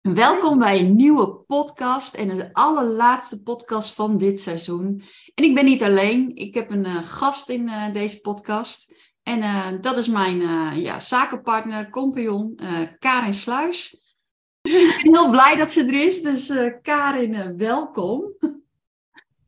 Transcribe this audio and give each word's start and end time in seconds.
Welkom 0.00 0.58
bij 0.58 0.80
een 0.80 0.96
nieuwe 0.96 1.28
podcast 1.28 2.14
en 2.14 2.28
de 2.28 2.52
allerlaatste 2.52 3.42
podcast 3.42 3.94
van 3.94 4.16
dit 4.16 4.40
seizoen. 4.40 5.02
En 5.34 5.44
ik 5.44 5.54
ben 5.54 5.64
niet 5.64 5.82
alleen, 5.82 6.36
ik 6.36 6.54
heb 6.54 6.70
een 6.70 6.84
uh, 6.84 7.02
gast 7.02 7.48
in 7.48 7.68
uh, 7.68 7.92
deze 7.92 8.20
podcast. 8.20 8.94
En 9.22 9.38
uh, 9.38 9.66
dat 9.80 9.96
is 9.96 10.08
mijn 10.08 10.40
ja, 10.80 11.00
zakenpartner, 11.00 11.90
compagnon, 11.90 12.60
Karin 12.98 13.34
Sluis. 13.34 13.92
ik 14.62 15.00
ben 15.02 15.14
heel 15.14 15.30
blij 15.30 15.56
dat 15.56 15.72
ze 15.72 15.84
er 15.84 16.06
is, 16.06 16.22
dus 16.22 16.52
Karin, 16.82 17.56
welkom. 17.56 18.22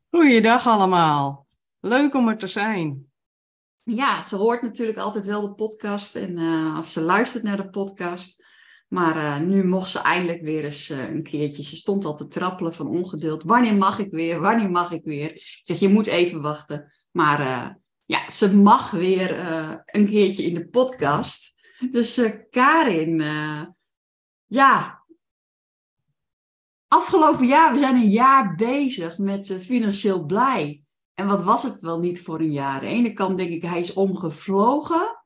Goeiedag 0.09 0.67
allemaal, 0.67 1.47
leuk 1.79 2.13
om 2.13 2.27
er 2.27 2.37
te 2.37 2.47
zijn. 2.47 3.11
Ja, 3.83 4.23
ze 4.23 4.35
hoort 4.35 4.61
natuurlijk 4.61 4.97
altijd 4.97 5.25
wel 5.25 5.41
de 5.41 5.53
podcast 5.53 6.15
en 6.15 6.37
of 6.77 6.89
ze 6.89 7.01
luistert 7.01 7.43
naar 7.43 7.57
de 7.57 7.69
podcast. 7.69 8.42
Maar 8.93 9.15
uh, 9.15 9.47
nu 9.47 9.65
mocht 9.65 9.91
ze 9.91 9.99
eindelijk 9.99 10.41
weer 10.41 10.63
eens 10.63 10.89
uh, 10.89 10.99
een 10.99 11.23
keertje. 11.23 11.63
Ze 11.63 11.75
stond 11.75 12.05
al 12.05 12.15
te 12.15 12.27
trappelen 12.27 12.73
van 12.73 12.87
ongeduld. 12.87 13.43
Wanneer 13.43 13.75
mag 13.75 13.99
ik 13.99 14.11
weer? 14.11 14.39
Wanneer 14.39 14.71
mag 14.71 14.91
ik 14.91 15.03
weer? 15.03 15.31
Ik 15.31 15.59
zeg, 15.63 15.79
je 15.79 15.89
moet 15.89 16.07
even 16.07 16.41
wachten. 16.41 16.93
Maar 17.11 17.39
uh, 17.39 17.69
ja, 18.05 18.29
ze 18.29 18.55
mag 18.55 18.91
weer 18.91 19.39
een 19.85 20.05
keertje 20.05 20.43
in 20.43 20.53
de 20.53 20.67
podcast. 20.67 21.61
Dus 21.91 22.21
Karin, 22.49 23.21
ja. 24.45 25.03
Afgelopen 26.87 27.47
jaar, 27.47 27.73
we 27.73 27.79
zijn 27.79 27.95
een 27.95 28.09
jaar 28.09 28.55
bezig 28.55 29.17
met 29.17 29.57
Financieel 29.61 30.25
Blij. 30.25 30.83
En 31.13 31.27
wat 31.27 31.43
was 31.43 31.63
het 31.63 31.79
wel 31.79 31.99
niet 31.99 32.21
voor 32.21 32.39
een 32.39 32.51
jaar? 32.51 32.73
Aan 32.73 32.79
de 32.79 32.87
ene 32.87 33.13
kant 33.13 33.37
denk 33.37 33.49
ik, 33.49 33.61
hij 33.61 33.79
is 33.79 33.93
omgevlogen. 33.93 35.22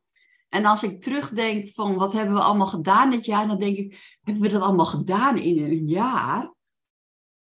En 0.50 0.66
als 0.66 0.84
ik 0.84 1.02
terugdenk 1.02 1.70
van 1.73 1.95
wat 1.95 2.14
hebben 2.14 2.36
we 2.36 2.42
allemaal 2.42 2.67
gedaan 2.67 3.09
dit 3.09 3.26
jaar, 3.26 3.48
dan 3.48 3.58
denk 3.58 3.76
ik, 3.76 4.17
hebben 4.22 4.44
we 4.44 4.50
dat 4.50 4.62
allemaal 4.62 4.86
gedaan 4.86 5.38
in 5.38 5.64
een 5.64 5.88
jaar? 5.88 6.53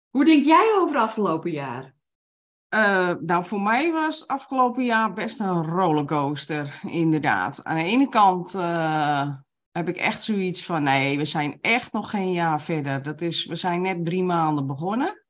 Hoe 0.09 0.25
denk 0.25 0.45
jij 0.45 0.75
over 0.77 0.95
het 0.95 1.03
afgelopen 1.03 1.51
jaar? 1.51 1.95
Uh, 2.75 3.13
nou, 3.19 3.45
voor 3.45 3.61
mij 3.61 3.91
was 3.91 4.27
afgelopen 4.27 4.83
jaar 4.83 5.13
best 5.13 5.39
een 5.39 5.63
rollercoaster, 5.63 6.79
inderdaad. 6.87 7.63
Aan 7.63 7.75
de 7.75 7.83
ene 7.83 8.09
kant 8.09 8.55
uh, 8.55 9.35
heb 9.71 9.87
ik 9.87 9.97
echt 9.97 10.23
zoiets 10.23 10.65
van, 10.65 10.83
nee, 10.83 11.17
we 11.17 11.25
zijn 11.25 11.57
echt 11.61 11.93
nog 11.93 12.09
geen 12.09 12.31
jaar 12.31 12.61
verder. 12.61 13.03
Dat 13.03 13.21
is, 13.21 13.45
we 13.45 13.55
zijn 13.55 13.81
net 13.81 14.05
drie 14.05 14.23
maanden 14.23 14.67
begonnen. 14.67 15.25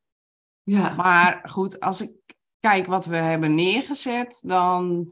Ja. 0.64 0.94
Maar 0.94 1.42
goed, 1.50 1.80
als 1.80 2.02
ik 2.02 2.36
kijk 2.60 2.86
wat 2.86 3.06
we 3.06 3.16
hebben 3.16 3.56
neergezet, 3.56 4.44
dan 4.46 5.10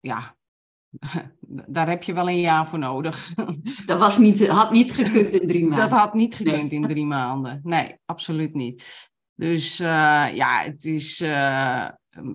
ja, 0.00 0.36
daar 1.50 1.88
heb 1.88 2.02
je 2.02 2.12
wel 2.12 2.28
een 2.28 2.40
jaar 2.40 2.68
voor 2.68 2.78
nodig. 2.78 3.34
Dat 3.86 3.98
was 3.98 4.18
niet, 4.18 4.46
had 4.46 4.70
niet 4.70 4.92
gekund 4.92 5.32
in 5.32 5.48
drie 5.48 5.66
maanden. 5.66 5.88
Dat 5.88 5.98
had 5.98 6.14
niet 6.14 6.34
gekund 6.34 6.72
in 6.72 6.88
drie 6.88 7.06
maanden. 7.06 7.60
Nee, 7.62 7.96
absoluut 8.04 8.54
niet. 8.54 9.08
Dus 9.34 9.80
uh, 9.80 10.34
ja, 10.34 10.62
het 10.62 10.84
is 10.84 11.20
uh, 11.20 11.88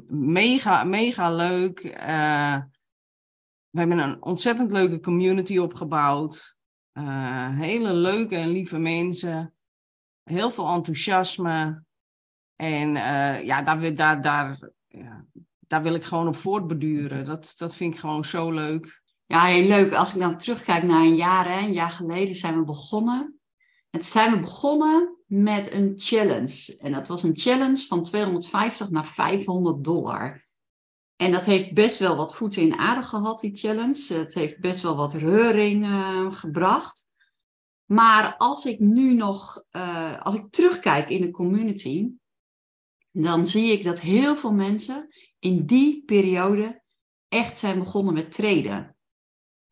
mega, 0.08 0.83
mega 0.83 1.31
leuk. 1.31 1.83
Uh, 1.83 2.58
we 3.70 3.80
hebben 3.80 3.98
een 3.98 4.23
ontzettend 4.23 4.71
leuke 4.71 4.99
community 4.99 5.58
opgebouwd. 5.58 6.55
hele 7.52 7.93
leuke 7.93 8.36
en 8.36 8.49
lieve 8.49 8.77
mensen. 8.77 9.53
Heel 10.23 10.52
veel 10.52 10.67
enthousiasme. 10.67 11.83
En 12.55 12.92
ja, 13.45 13.61
daar, 13.61 13.93
daar, 13.93 14.21
daar, 14.21 14.70
ja, 14.87 15.26
daar 15.67 15.83
wil 15.83 15.93
ik 15.93 16.03
gewoon 16.03 16.27
op 16.27 16.36
voortbeduren. 16.36 17.26
Dat, 17.26 17.53
dat 17.55 17.76
vind 17.76 17.93
ik 17.93 17.99
gewoon 17.99 18.26
zo 18.26 18.52
leuk. 18.52 19.03
Ja, 19.25 19.43
heel 19.43 19.67
leuk. 19.67 19.93
Als 19.93 20.13
ik 20.13 20.19
dan 20.19 20.37
terugkijk 20.37 20.83
naar 20.83 21.02
een 21.02 21.15
jaar, 21.15 21.52
hè, 21.52 21.65
een 21.65 21.73
jaar 21.73 21.89
geleden 21.89 22.36
zijn 22.36 22.58
we 22.59 22.63
begonnen. 22.63 23.39
En 23.89 24.03
zijn 24.03 24.31
we 24.31 24.39
begonnen 24.39 25.15
met 25.25 25.71
een 25.71 25.93
challenge. 25.97 26.77
En 26.77 26.91
dat 26.91 27.08
was 27.08 27.23
een 27.23 27.37
challenge 27.37 27.85
van 27.85 28.03
250 28.03 28.89
naar 28.89 29.05
500 29.05 29.83
dollar. 29.83 30.45
En 31.15 31.31
dat 31.31 31.43
heeft 31.43 31.73
best 31.73 31.99
wel 31.99 32.15
wat 32.15 32.35
voeten 32.35 32.61
in 32.61 32.77
aarde 32.77 33.02
gehad, 33.02 33.39
die 33.39 33.55
challenge. 33.55 34.14
Het 34.14 34.33
heeft 34.33 34.59
best 34.59 34.81
wel 34.81 34.95
wat 34.95 35.14
reuring 35.14 35.85
uh, 35.85 36.33
gebracht. 36.33 37.08
Maar 37.85 38.35
als 38.37 38.65
ik 38.65 38.80
nu 38.80 39.14
nog, 39.14 39.64
uh, 39.71 40.21
als 40.21 40.35
ik 40.35 40.52
terugkijk 40.52 41.09
in 41.09 41.21
de 41.21 41.31
community, 41.31 42.09
dan 43.11 43.47
zie 43.47 43.71
ik 43.71 43.83
dat 43.83 43.99
heel 43.99 44.35
veel 44.35 44.53
mensen 44.53 45.08
in 45.39 45.65
die 45.65 46.03
periode 46.05 46.83
echt 47.27 47.58
zijn 47.58 47.80
begonnen 47.80 48.14
met 48.14 48.31
traden. 48.31 48.95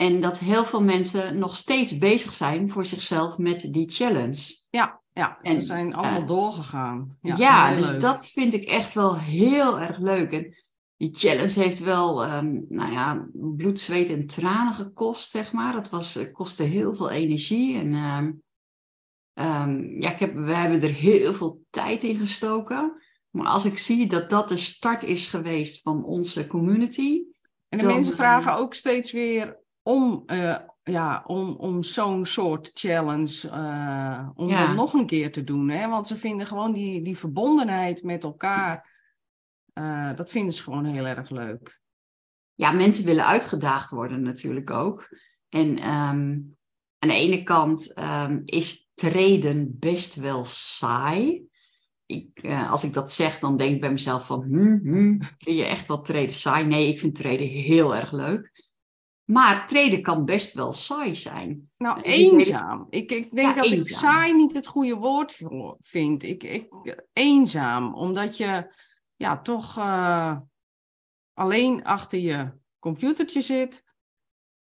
En 0.04 0.22
dat 0.22 0.40
heel 0.40 0.66
veel 0.66 0.82
mensen 0.82 1.38
nog 1.38 1.56
steeds 1.56 1.98
bezig 1.98 2.34
zijn 2.34 2.70
voor 2.70 2.86
zichzelf 2.86 3.38
met 3.38 3.68
die 3.74 3.90
challenge. 3.90 4.58
Ja, 4.70 5.02
ja 5.14 5.40
ze 5.44 5.62
zijn 5.62 5.94
allemaal 5.94 6.22
uh, 6.22 6.28
doorgegaan. 6.28 7.18
Ja, 7.22 7.36
ja 7.38 7.76
dus 7.76 8.00
dat 8.00 8.28
vind 8.28 8.54
ik 8.54 8.64
echt 8.64 8.94
wel 8.94 9.18
heel 9.18 9.80
erg 9.80 9.98
leuk. 9.98 10.32
En 10.32 10.56
die 10.98 11.16
challenge 11.16 11.60
heeft 11.60 11.80
wel, 11.80 12.34
um, 12.34 12.66
nou 12.70 12.92
ja, 12.92 13.28
bloed, 13.34 13.80
zweet 13.80 14.10
en 14.10 14.28
tranen 14.28 14.74
gekost, 14.74 15.30
zeg 15.30 15.52
maar. 15.52 15.76
Het 15.76 15.90
was, 15.90 16.32
kostte 16.32 16.64
heel 16.64 16.94
veel 16.94 17.10
energie. 17.10 17.78
En 17.78 17.94
um, 17.94 18.44
um, 19.34 20.02
ja, 20.02 20.12
ik 20.12 20.20
heb, 20.20 20.34
we 20.34 20.54
hebben 20.54 20.82
er 20.82 20.94
heel 20.94 21.34
veel 21.34 21.62
tijd 21.70 22.04
in 22.04 22.18
gestoken. 22.18 23.02
Maar 23.30 23.48
als 23.48 23.66
ik 23.66 23.78
zie 23.78 24.08
dat 24.08 24.30
dat 24.30 24.50
de 24.50 24.58
start 24.58 25.04
is 25.04 25.26
geweest 25.26 25.82
van 25.82 26.04
onze 26.04 26.48
community. 26.48 27.22
En 27.70 27.80
de 27.80 27.86
mensen 27.86 28.16
vragen 28.16 28.56
ook 28.56 28.74
steeds 28.74 29.12
weer 29.12 29.62
om, 29.84 30.24
uh, 30.28 30.60
ja, 30.84 31.24
om, 31.28 31.50
om 31.50 31.84
zo'n 31.84 32.26
soort 32.26 32.72
challenge, 32.74 33.48
uh, 33.48 34.30
om 34.36 34.48
ja. 34.48 34.68
dat 34.68 34.76
nog 34.76 34.94
een 34.94 35.06
keer 35.06 35.32
te 35.32 35.44
doen. 35.44 35.70
Hè? 35.70 35.90
Want 35.90 36.08
ze 36.08 36.18
vinden 36.18 36.48
gewoon 36.48 36.74
die, 36.74 37.02
die 37.02 37.18
verbondenheid 37.18 38.04
met 38.04 38.24
elkaar, 38.24 38.92
uh, 39.74 40.16
dat 40.16 40.32
vinden 40.32 40.54
ze 40.54 40.64
gewoon 40.64 40.86
heel 40.86 41.06
erg 41.06 41.30
leuk. 41.30 41.82
Ja, 42.56 42.72
mensen 42.72 43.06
willen 43.06 43.26
uitgedaagd 43.26 43.90
worden 43.90 44.22
natuurlijk 44.22 44.70
ook. 44.70 45.10
En 45.50 45.70
um, 45.70 46.58
aan 47.00 47.10
de 47.10 47.14
ene 47.14 47.42
kant 47.42 48.00
um, 48.00 48.42
is 48.46 48.90
treden 48.94 49.80
best 49.80 50.16
wel 50.16 50.46
saai 50.46 51.52
ik, 52.06 52.44
uh, 52.44 52.72
als 52.72 52.84
ik 52.84 52.94
dat 52.94 53.12
zeg, 53.12 53.40
dan 53.40 53.58
denk 53.58 53.76
ik 53.76 53.82
bij 53.82 53.92
mezelf 53.92 54.26
van, 54.26 54.44
hmm, 54.44 54.80
hmm, 54.84 55.22
vind 55.38 55.58
je 55.58 55.66
echt 55.66 55.88
wat 55.88 56.06
treden 56.06 56.36
saai? 56.36 56.66
Nee, 56.66 56.88
ik 56.88 57.00
vind 57.00 57.16
treden 57.16 57.48
heel 57.48 57.96
erg 57.96 58.12
leuk. 58.12 58.52
Maar 59.24 59.68
treden 59.68 60.02
kan 60.02 60.26
best 60.26 60.54
wel 60.54 60.74
saai 60.74 61.16
zijn. 61.16 61.72
Nou, 61.78 62.02
eenzaam. 62.02 62.88
Ik, 62.90 63.12
ik 63.12 63.36
denk 63.36 63.48
ja, 63.48 63.54
dat 63.54 63.66
eenzaam. 63.66 63.80
ik 63.80 63.88
saai 63.88 64.34
niet 64.34 64.54
het 64.54 64.68
goede 64.68 64.96
woord 64.96 65.42
vind. 65.80 66.24
Ik, 66.24 66.44
ik, 66.44 66.68
eenzaam, 67.14 67.94
omdat 67.94 68.38
je 68.38 68.74
ja, 69.16 69.42
toch 69.42 69.78
uh, 69.78 70.38
alleen 71.34 71.84
achter 71.84 72.20
je 72.20 72.52
computertje 72.80 73.42
zit. 73.42 73.84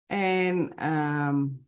En 0.05 0.87
um, 0.87 1.67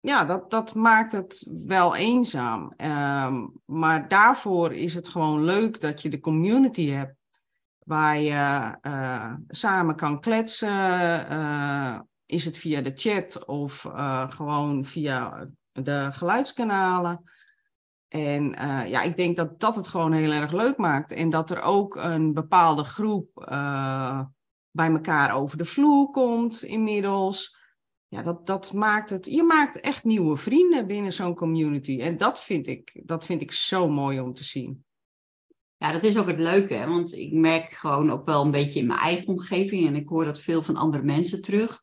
ja, 0.00 0.24
dat, 0.24 0.50
dat 0.50 0.74
maakt 0.74 1.12
het 1.12 1.46
wel 1.66 1.94
eenzaam. 1.94 2.72
Um, 2.76 3.52
maar 3.64 4.08
daarvoor 4.08 4.72
is 4.72 4.94
het 4.94 5.08
gewoon 5.08 5.44
leuk 5.44 5.80
dat 5.80 6.02
je 6.02 6.08
de 6.08 6.20
community 6.20 6.88
hebt 6.88 7.16
waar 7.84 8.18
je 8.18 8.76
uh, 8.82 9.34
samen 9.48 9.96
kan 9.96 10.20
kletsen. 10.20 11.32
Uh, 11.32 12.00
is 12.26 12.44
het 12.44 12.58
via 12.58 12.80
de 12.80 12.92
chat 12.94 13.44
of 13.44 13.84
uh, 13.84 14.30
gewoon 14.30 14.84
via 14.84 15.48
de 15.72 16.08
geluidskanalen. 16.12 17.22
En 18.08 18.44
ja, 18.88 19.02
ik 19.02 19.16
denk 19.16 19.36
dat 19.36 19.60
dat 19.60 19.76
het 19.76 19.88
gewoon 19.88 20.12
heel 20.12 20.32
erg 20.32 20.52
leuk 20.52 20.76
maakt. 20.76 21.12
En 21.12 21.30
dat 21.30 21.50
er 21.50 21.60
ook 21.60 21.96
een 21.96 22.32
bepaalde 22.32 22.84
groep 22.84 23.28
bij 24.70 24.90
elkaar 24.90 25.34
over 25.34 25.58
de 25.58 25.64
vloer 25.64 26.10
komt 26.10 26.62
inmiddels 26.62 27.62
ja, 28.14 28.22
dat, 28.22 28.46
dat 28.46 28.72
maakt 28.72 29.10
het. 29.10 29.26
Je 29.26 29.42
maakt 29.42 29.80
echt 29.80 30.04
nieuwe 30.04 30.36
vrienden 30.36 30.86
binnen 30.86 31.12
zo'n 31.12 31.34
community. 31.34 32.00
En 32.00 32.16
dat 32.16 32.42
vind, 32.42 32.66
ik, 32.66 33.02
dat 33.04 33.24
vind 33.24 33.40
ik 33.40 33.52
zo 33.52 33.88
mooi 33.88 34.20
om 34.20 34.34
te 34.34 34.44
zien. 34.44 34.84
Ja, 35.84 35.92
dat 35.92 36.02
is 36.02 36.18
ook 36.18 36.26
het 36.26 36.38
leuke, 36.38 36.74
hè? 36.74 36.88
want 36.88 37.14
ik 37.14 37.32
merk 37.32 37.70
gewoon 37.70 38.10
ook 38.10 38.24
wel 38.26 38.44
een 38.44 38.50
beetje 38.50 38.78
in 38.78 38.86
mijn 38.86 38.98
eigen 38.98 39.26
omgeving, 39.26 39.86
en 39.86 39.94
ik 39.94 40.06
hoor 40.06 40.24
dat 40.24 40.40
veel 40.40 40.62
van 40.62 40.76
andere 40.76 41.02
mensen 41.02 41.42
terug, 41.42 41.80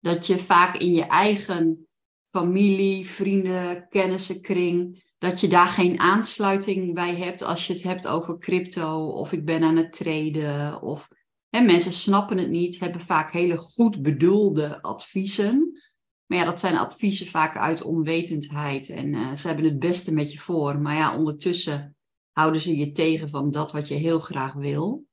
dat 0.00 0.26
je 0.26 0.38
vaak 0.38 0.76
in 0.76 0.92
je 0.92 1.06
eigen 1.06 1.88
familie, 2.30 3.06
vrienden, 3.06 3.88
kennissenkring 3.88 5.04
dat 5.18 5.40
je 5.40 5.48
daar 5.48 5.66
geen 5.66 6.00
aansluiting 6.00 6.94
bij 6.94 7.16
hebt 7.16 7.42
als 7.42 7.66
je 7.66 7.72
het 7.72 7.82
hebt 7.82 8.06
over 8.06 8.38
crypto 8.38 9.06
of 9.06 9.32
ik 9.32 9.44
ben 9.44 9.62
aan 9.62 9.76
het 9.76 9.92
traden. 9.92 10.82
Of 10.82 11.08
hè, 11.48 11.60
mensen 11.60 11.92
snappen 11.92 12.38
het 12.38 12.50
niet, 12.50 12.80
hebben 12.80 13.00
vaak 13.00 13.32
hele 13.32 13.56
goed 13.56 14.02
bedoelde 14.02 14.82
adviezen. 14.82 15.80
Maar 16.26 16.38
ja, 16.38 16.44
dat 16.44 16.60
zijn 16.60 16.76
adviezen 16.76 17.26
vaak 17.26 17.56
uit 17.56 17.82
onwetendheid 17.82 18.88
en 18.88 19.12
uh, 19.12 19.34
ze 19.34 19.46
hebben 19.46 19.64
het 19.64 19.78
beste 19.78 20.12
met 20.12 20.32
je 20.32 20.38
voor. 20.38 20.78
Maar 20.78 20.96
ja, 20.96 21.16
ondertussen 21.16 21.95
houden 22.38 22.60
ze 22.60 22.76
je 22.76 22.92
tegen 22.92 23.30
van 23.30 23.50
dat 23.50 23.72
wat 23.72 23.88
je 23.88 23.94
heel 23.94 24.18
graag 24.18 24.52
wil. 24.52 25.06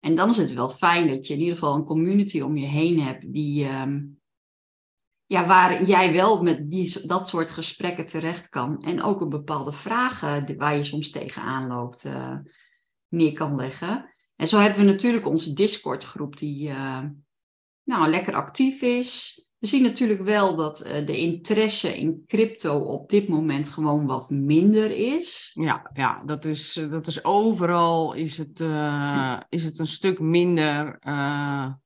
En 0.00 0.14
dan 0.14 0.30
is 0.30 0.36
het 0.36 0.52
wel 0.52 0.70
fijn 0.70 1.08
dat 1.08 1.26
je 1.26 1.34
in 1.34 1.40
ieder 1.40 1.54
geval 1.54 1.74
een 1.74 1.84
community 1.84 2.40
om 2.40 2.56
je 2.56 2.66
heen 2.66 3.00
hebt 3.00 3.32
die, 3.32 3.68
um, 3.68 4.20
ja, 5.26 5.46
waar 5.46 5.84
jij 5.84 6.12
wel 6.12 6.42
met 6.42 6.70
die, 6.70 7.06
dat 7.06 7.28
soort 7.28 7.50
gesprekken 7.50 8.06
terecht 8.06 8.48
kan. 8.48 8.82
En 8.82 9.02
ook 9.02 9.20
een 9.20 9.28
bepaalde 9.28 9.72
vragen 9.72 10.56
waar 10.56 10.76
je 10.76 10.84
soms 10.84 11.10
tegenaan 11.10 11.66
loopt 11.66 12.04
uh, 12.04 12.36
neer 13.08 13.32
kan 13.32 13.56
leggen. 13.56 14.10
En 14.36 14.48
zo 14.48 14.58
hebben 14.58 14.80
we 14.80 14.92
natuurlijk 14.92 15.26
onze 15.26 15.52
Discord 15.52 16.04
groep 16.04 16.36
die 16.36 16.68
uh, 16.68 17.02
nou, 17.82 18.10
lekker 18.10 18.34
actief 18.34 18.82
is. 18.82 19.40
We 19.66 19.72
zien 19.72 19.82
natuurlijk 19.82 20.22
wel 20.22 20.56
dat 20.56 20.86
uh, 20.86 21.06
de 21.06 21.16
interesse 21.16 21.98
in 21.98 22.24
crypto 22.26 22.78
op 22.78 23.08
dit 23.08 23.28
moment 23.28 23.68
gewoon 23.68 24.06
wat 24.06 24.30
minder 24.30 24.90
is. 24.90 25.50
Ja, 25.54 25.90
ja 25.92 26.22
dat, 26.24 26.44
is, 26.44 26.86
dat 26.90 27.06
is 27.06 27.24
overal 27.24 28.12
is 28.12 28.38
het, 28.38 28.60
uh, 28.60 29.40
is 29.48 29.64
het 29.64 29.78
een 29.78 29.86
stuk 29.86 30.20
minder 30.20 30.98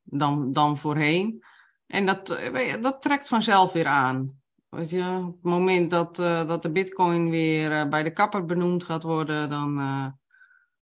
dan, 0.03 0.53
dan 0.53 0.77
voorheen. 0.77 1.45
En 1.87 2.07
dat, 2.07 2.39
dat 2.81 3.03
trekt 3.03 3.29
vanzelf 3.29 3.73
weer 3.73 3.87
aan. 3.87 4.41
Weet 4.69 4.91
je, 4.91 5.23
op 5.27 5.33
het 5.33 5.43
moment 5.43 5.91
dat, 5.91 6.17
dat 6.17 6.63
de 6.63 6.71
bitcoin 6.71 7.31
weer 7.31 7.89
bij 7.89 8.03
de 8.03 8.13
kapper 8.13 8.45
benoemd 8.45 8.85
gaat 8.85 9.03
worden, 9.03 9.51
dan 9.51 9.81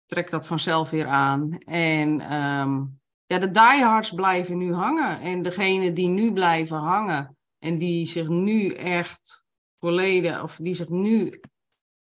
trekt 0.07 0.31
dat 0.31 0.47
vanzelf 0.47 0.91
weer 0.91 1.07
aan. 1.07 1.59
En 1.59 2.35
um, 2.35 3.00
ja, 3.31 3.39
de 3.39 3.51
diehards 3.51 4.13
blijven 4.13 4.59
nu 4.59 4.73
hangen. 4.73 5.21
En 5.21 5.43
degene 5.43 5.93
die 5.93 6.09
nu 6.09 6.33
blijven 6.33 6.77
hangen 6.77 7.37
en 7.59 7.79
die 7.79 8.07
zich 8.07 8.29
nu 8.29 8.75
echt 8.75 9.45
volledig, 9.79 10.43
of 10.43 10.57
die 10.57 10.75
zich 10.75 10.89
nu 10.89 11.41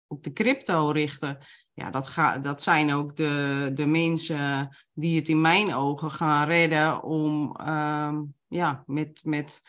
op 0.07 0.23
de 0.23 0.33
crypto 0.33 0.89
richten, 0.89 1.37
ja, 1.73 1.89
dat, 1.89 2.07
ga, 2.07 2.37
dat 2.37 2.61
zijn 2.61 2.93
ook 2.93 3.15
de, 3.15 3.71
de 3.73 3.85
mensen 3.85 4.77
die 4.93 5.15
het 5.15 5.29
in 5.29 5.41
mijn 5.41 5.73
ogen 5.73 6.11
gaan 6.11 6.47
redden 6.47 7.03
om 7.03 7.57
uh, 7.61 8.19
ja, 8.47 8.83
met, 8.85 9.21
met 9.25 9.61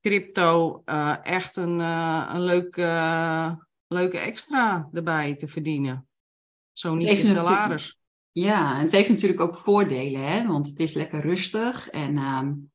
crypto 0.00 0.82
uh, 0.84 1.16
echt 1.22 1.56
een, 1.56 1.78
uh, 1.78 2.30
een 2.32 2.42
leuke, 2.42 3.66
leuke 3.86 4.18
extra 4.18 4.88
erbij 4.92 5.34
te 5.34 5.48
verdienen. 5.48 6.08
Zo 6.72 6.94
niet 6.94 7.18
in 7.18 7.26
salaris. 7.26 7.98
Ja, 8.34 8.76
en 8.76 8.82
het 8.82 8.92
heeft 8.92 9.08
natuurlijk 9.08 9.40
ook 9.40 9.56
voordelen, 9.56 10.20
hè? 10.20 10.46
want 10.46 10.68
het 10.68 10.80
is 10.80 10.94
lekker 10.94 11.20
rustig 11.20 11.90
en 11.90 12.16
um, 12.16 12.70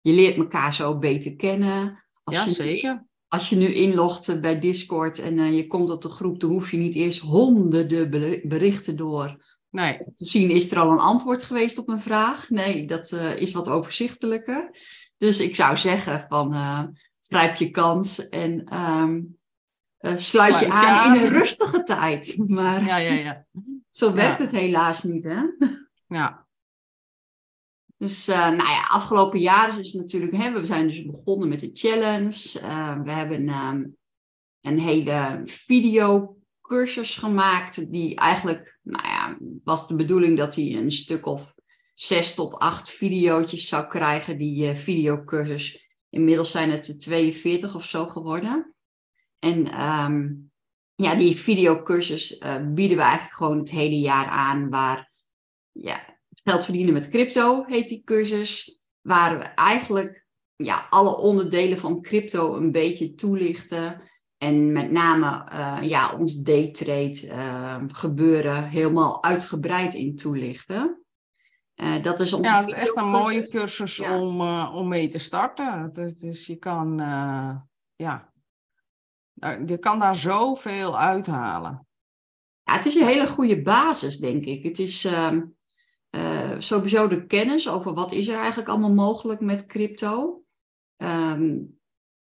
je 0.00 0.12
leert 0.12 0.36
elkaar 0.36 0.74
zo 0.74 0.98
beter 0.98 1.36
kennen. 1.36 2.04
Als 2.22 2.36
ja, 2.36 2.44
je 2.44 2.50
zeker. 2.50 3.06
Als 3.28 3.48
je 3.48 3.56
nu 3.56 3.66
inlogt 3.66 4.28
eh, 4.28 4.40
bij 4.40 4.58
Discord 4.58 5.18
en 5.18 5.38
uh, 5.38 5.56
je 5.56 5.66
komt 5.66 5.90
op 5.90 6.02
de 6.02 6.08
groep, 6.08 6.40
dan 6.40 6.50
hoef 6.50 6.70
je 6.70 6.76
niet 6.76 6.94
eerst 6.94 7.20
honderden 7.20 8.10
berichten 8.48 8.96
door 8.96 9.44
nee. 9.70 9.98
te 10.14 10.24
zien. 10.24 10.50
Is 10.50 10.70
er 10.70 10.78
al 10.78 10.92
een 10.92 10.98
antwoord 10.98 11.42
geweest 11.42 11.78
op 11.78 11.88
een 11.88 12.00
vraag? 12.00 12.50
Nee, 12.50 12.86
dat 12.86 13.10
uh, 13.10 13.40
is 13.40 13.52
wat 13.52 13.68
overzichtelijker. 13.68 14.70
Dus 15.16 15.40
ik 15.40 15.54
zou 15.54 15.76
zeggen 15.76 16.26
van 16.28 16.52
grijp 17.18 17.56
je 17.56 17.70
kans 17.70 18.28
en 18.28 18.78
um, 18.78 19.37
sluit, 19.98 20.22
sluit, 20.22 20.58
je 20.58 20.70
aan, 20.70 21.14
in 21.14 21.20
een 21.22 21.32
rustige 21.32 21.82
tijd. 21.82 22.36
Maar... 22.46 22.84
Ja, 22.84 22.96
ja, 22.96 23.12
ja. 23.12 23.46
Zo 23.90 24.14
werkt 24.14 24.40
het 24.40 24.52
helaas 24.52 25.02
niet, 25.02 25.24
hè? 25.24 25.42
Ja. 26.06 26.46
Dus 27.96 28.28
uh, 28.28 28.36
nou 28.36 28.68
ja, 28.68 28.82
afgelopen 28.82 29.40
jaar 29.40 29.78
is 29.78 29.92
het 29.92 30.02
natuurlijk, 30.02 30.32
hè, 30.32 30.52
we 30.52 30.66
zijn 30.66 30.86
dus 30.86 31.06
begonnen 31.06 31.48
met 31.48 31.60
de 31.60 31.70
challenge. 31.72 32.60
Uh, 32.62 33.00
we 33.02 33.10
hebben 33.10 33.48
um, 33.48 33.96
een 34.60 34.80
hele 34.80 35.40
videocursus 35.44 37.16
gemaakt, 37.16 37.92
die 37.92 38.16
eigenlijk, 38.16 38.78
nou 38.82 39.06
ja, 39.06 39.38
was 39.64 39.88
de 39.88 39.94
bedoeling 39.94 40.38
dat 40.38 40.54
hij 40.54 40.76
een 40.76 40.92
stuk 40.92 41.26
of 41.26 41.54
zes 41.94 42.34
tot 42.34 42.58
acht 42.58 42.90
video's 42.90 43.68
zou 43.68 43.86
krijgen, 43.86 44.38
die 44.38 44.70
uh, 44.70 44.74
videocursus. 44.74 45.88
Inmiddels 46.10 46.50
zijn 46.50 46.70
het 46.70 46.88
er 46.88 46.98
42 46.98 47.74
of 47.74 47.84
zo 47.84 48.06
geworden. 48.06 48.74
En 49.38 49.82
um, 49.82 50.50
ja, 50.94 51.14
die 51.14 51.36
videocursus 51.36 52.40
uh, 52.40 52.56
bieden 52.66 52.96
we 52.96 53.02
eigenlijk 53.02 53.36
gewoon 53.36 53.58
het 53.58 53.70
hele 53.70 53.98
jaar 53.98 54.26
aan. 54.26 54.70
Waar 54.70 55.10
ja, 55.72 56.18
geld 56.42 56.64
verdienen 56.64 56.92
met 56.92 57.08
crypto 57.08 57.64
heet 57.66 57.88
die 57.88 58.04
cursus. 58.04 58.80
Waar 59.00 59.38
we 59.38 59.44
eigenlijk 59.44 60.26
ja, 60.56 60.86
alle 60.90 61.16
onderdelen 61.16 61.78
van 61.78 62.00
crypto 62.00 62.56
een 62.56 62.72
beetje 62.72 63.14
toelichten. 63.14 64.02
En 64.38 64.72
met 64.72 64.90
name 64.90 65.48
uh, 65.52 65.88
ja, 65.88 66.16
ons 66.16 66.42
daytrade 66.42 67.26
uh, 67.26 67.82
gebeuren 67.86 68.64
helemaal 68.64 69.24
uitgebreid 69.24 69.94
in 69.94 70.16
toelichten. 70.16 71.02
Uh, 71.74 72.02
dat 72.02 72.20
is 72.20 72.32
onze 72.32 72.50
ja, 72.50 72.58
het 72.58 72.68
is 72.68 72.74
echt 72.74 72.96
een 72.96 73.08
mooie 73.08 73.48
cursus 73.48 73.96
ja. 73.96 74.20
om, 74.20 74.40
om 74.74 74.88
mee 74.88 75.08
te 75.08 75.18
starten. 75.18 75.90
Dus, 75.92 76.14
dus 76.14 76.46
je 76.46 76.56
kan 76.56 76.96
ja, 77.96 78.27
je 79.66 79.78
kan 79.78 79.98
daar 79.98 80.16
zoveel 80.16 80.98
uithalen. 80.98 81.86
Ja, 82.62 82.76
het 82.76 82.86
is 82.86 82.94
een 82.94 83.06
hele 83.06 83.26
goede 83.26 83.62
basis, 83.62 84.18
denk 84.18 84.42
ik. 84.42 84.62
Het 84.62 84.78
is 84.78 85.04
uh, 85.04 85.32
uh, 86.10 86.54
sowieso 86.58 87.08
de 87.08 87.26
kennis 87.26 87.68
over 87.68 87.94
wat 87.94 88.12
is 88.12 88.28
er 88.28 88.38
eigenlijk 88.38 88.68
allemaal 88.68 88.94
mogelijk 88.94 89.40
met 89.40 89.66
crypto. 89.66 90.42
Um, 90.96 91.78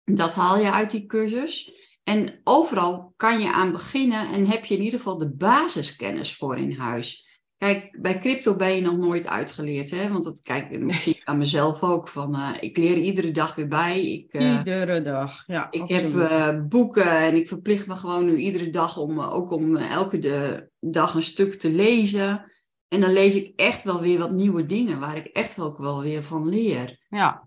dat 0.04 0.34
haal 0.34 0.58
je 0.58 0.72
uit 0.72 0.90
die 0.90 1.06
cursus. 1.06 1.72
En 2.02 2.40
overal 2.44 3.12
kan 3.16 3.40
je 3.40 3.52
aan 3.52 3.72
beginnen 3.72 4.32
en 4.32 4.46
heb 4.46 4.64
je 4.64 4.74
in 4.74 4.82
ieder 4.82 4.98
geval 4.98 5.18
de 5.18 5.34
basiskennis 5.34 6.36
voor 6.36 6.58
in 6.58 6.72
huis. 6.72 7.31
Kijk, 7.62 7.96
bij 8.00 8.18
crypto 8.18 8.56
ben 8.56 8.74
je 8.74 8.80
nog 8.80 8.96
nooit 8.96 9.26
uitgeleerd, 9.26 9.90
hè? 9.90 10.08
Want 10.08 10.24
dat, 10.24 10.42
kijk, 10.42 10.80
dat 10.80 10.92
zie 10.92 11.14
ik 11.14 11.24
aan 11.24 11.38
mezelf 11.38 11.82
ook. 11.82 12.08
Van, 12.08 12.36
uh, 12.36 12.50
ik 12.60 12.76
leer 12.76 12.96
iedere 12.96 13.30
dag 13.30 13.54
weer 13.54 13.68
bij. 13.68 14.12
Ik, 14.12 14.34
uh, 14.34 14.52
iedere 14.52 15.02
dag, 15.02 15.46
ja. 15.46 15.70
Ik 15.70 15.80
absoluut. 15.80 16.30
heb 16.30 16.30
uh, 16.30 16.66
boeken 16.68 17.10
en 17.10 17.34
ik 17.34 17.48
verplicht 17.48 17.86
me 17.86 17.96
gewoon 17.96 18.24
nu 18.24 18.36
iedere 18.36 18.70
dag 18.70 18.96
om 18.96 19.20
ook 19.20 19.50
om 19.50 19.76
elke 19.76 20.18
de, 20.18 20.68
dag 20.80 21.14
een 21.14 21.22
stuk 21.22 21.52
te 21.52 21.70
lezen. 21.70 22.52
En 22.88 23.00
dan 23.00 23.12
lees 23.12 23.34
ik 23.34 23.52
echt 23.56 23.82
wel 23.82 24.00
weer 24.00 24.18
wat 24.18 24.32
nieuwe 24.32 24.66
dingen 24.66 25.00
waar 25.00 25.16
ik 25.16 25.26
echt 25.26 25.60
ook 25.60 25.78
wel 25.78 26.02
weer 26.02 26.22
van 26.22 26.48
leer. 26.48 27.04
Ja. 27.08 27.44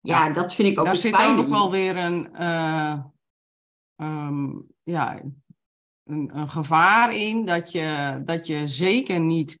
Ja, 0.00 0.26
ja, 0.26 0.32
dat 0.32 0.54
vind 0.54 0.68
ik 0.72 0.78
ook 0.78 0.84
Daar 0.84 0.96
zit 0.96 1.16
ook 1.16 1.48
wel 1.48 1.70
weer 1.70 1.96
een, 1.96 2.42
um, 3.96 4.66
ja, 4.82 5.22
een, 6.10 6.30
een, 6.38 6.48
gevaar 6.48 7.16
in 7.16 7.44
dat 7.46 7.72
je, 7.72 8.20
dat 8.24 8.46
je 8.46 8.66
zeker 8.66 9.20
niet 9.20 9.58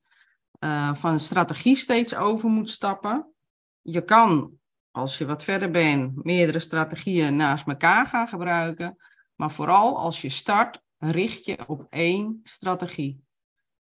uh, 0.60 0.94
van 0.94 1.18
strategie 1.18 1.76
steeds 1.76 2.14
over 2.14 2.48
moet 2.48 2.70
stappen. 2.70 3.32
Je 3.80 4.04
kan, 4.04 4.52
als 4.90 5.18
je 5.18 5.26
wat 5.26 5.44
verder 5.44 5.70
bent, 5.70 6.24
meerdere 6.24 6.58
strategieën 6.58 7.36
naast 7.36 7.66
elkaar 7.66 8.06
gaan 8.06 8.28
gebruiken. 8.28 8.96
Maar 9.34 9.50
vooral 9.50 9.98
als 9.98 10.20
je 10.20 10.28
start, 10.28 10.82
richt 10.98 11.44
je 11.44 11.58
op 11.66 11.86
één 11.90 12.40
strategie. 12.42 13.20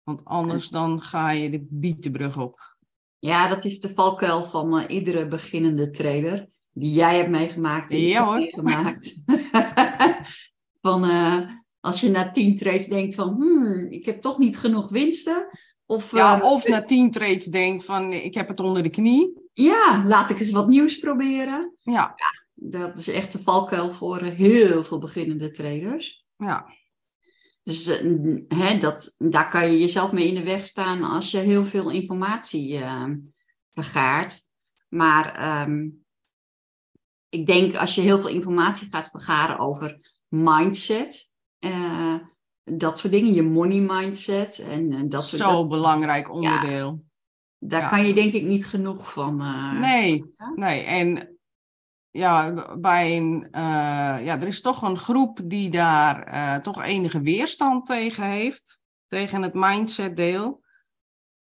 Want 0.04 0.26
anders 0.26 0.70
dan 0.70 1.02
ga 1.02 1.32
je 1.32 1.50
de 1.50 1.66
bietenbrug 1.70 2.38
op. 2.38 2.76
Ja, 3.20 3.48
dat 3.48 3.66
is 3.66 3.80
de 3.80 3.94
valkuil 3.94 4.44
van 4.44 4.80
uh, 4.80 4.84
iedere 4.88 5.28
beginnende 5.28 5.90
trader. 5.90 6.48
Die 6.74 6.94
jij 6.94 7.18
hebt 7.18 7.30
meegemaakt. 7.30 7.90
Die 7.90 8.08
ja, 8.08 8.26
hoor. 8.26 8.36
meegemaakt. 8.36 9.22
van, 10.82 11.10
uh, 11.10 11.50
als 11.82 12.02
je 12.02 12.10
na 12.10 12.32
tien 12.32 12.56
trades 12.56 12.88
denkt 12.88 13.16
van, 13.16 13.30
hmm, 13.30 13.88
ik 13.90 14.06
heb 14.06 14.22
toch 14.22 14.38
niet 14.38 14.58
genoeg 14.58 14.90
winsten. 14.90 15.48
Of, 15.86 16.12
ja, 16.12 16.38
uh, 16.38 16.44
of 16.44 16.68
na 16.68 16.86
tien 16.86 17.12
trades 17.12 17.46
denkt 17.46 17.86
van, 17.86 18.14
ik 18.14 18.34
heb 18.34 18.48
het 18.48 18.60
onder 18.60 18.84
de 18.84 18.90
knie. 18.90 19.50
Ja, 19.54 20.04
laat 20.06 20.30
ik 20.30 20.40
eens 20.40 20.52
wat 20.52 20.68
nieuws 20.68 21.00
proberen. 21.00 21.76
Ja. 21.80 22.14
ja 22.16 22.42
dat 22.54 22.98
is 22.98 23.08
echt 23.08 23.32
de 23.32 23.44
valkuil 23.44 23.92
voor 23.92 24.22
heel 24.22 24.84
veel 24.84 25.00
beginnende 25.00 25.52
traders. 25.52 26.26
Ja. 26.38 26.66
Dus 27.64 28.02
uh, 28.02 28.38
hè, 28.48 28.78
dat, 28.78 29.16
daar 29.18 29.50
kan 29.50 29.72
je 29.72 29.80
jezelf 29.80 30.12
mee 30.12 30.28
in 30.28 30.36
de 30.36 30.44
weg 30.44 30.68
staan 30.68 31.04
als 31.04 31.32
je 31.32 31.38
heel 31.38 31.66
veel 31.66 31.90
informatie 31.90 32.78
uh, 32.78 33.10
vergaart. 33.72 34.42
Maar 34.90 35.62
um, 35.68 36.06
ik 37.30 37.46
denk 37.46 37.76
als 37.76 37.96
je 37.96 38.02
heel 38.02 38.20
veel 38.20 38.30
informatie 38.30 38.88
gaat 38.90 39.10
vergaren 39.10 39.60
over 39.60 40.12
mindset, 40.28 41.31
uh, 41.66 42.16
dat 42.64 43.00
soort 43.00 43.14
dingen, 43.14 43.34
je 43.34 43.44
money 43.44 43.80
mindset. 43.80 44.60
En, 44.70 44.92
uh, 44.92 45.02
dat 45.10 45.26
Zo 45.26 45.38
soort, 45.38 45.70
belangrijk 45.70 46.34
onderdeel. 46.34 47.04
Ja, 47.04 47.68
daar 47.68 47.82
ja. 47.82 47.88
kan 47.88 48.08
je 48.08 48.14
denk 48.14 48.32
ik 48.32 48.44
niet 48.44 48.66
genoeg 48.66 49.12
van. 49.12 49.42
Uh, 49.42 49.80
nee, 49.80 50.24
nee, 50.56 50.84
en 50.84 51.38
ja, 52.10 52.54
bij 52.78 53.18
een, 53.18 53.48
ja, 54.24 54.40
er 54.40 54.48
is 54.48 54.62
toch 54.62 54.82
een 54.82 54.98
groep 54.98 55.40
die 55.44 55.70
daar 55.70 56.62
toch 56.62 56.84
enige 56.84 57.22
weerstand 57.22 57.86
tegen 57.86 58.24
heeft, 58.24 58.80
tegen 59.08 59.42
het 59.42 59.54
mindset 59.54 60.18
deel. 60.18 60.61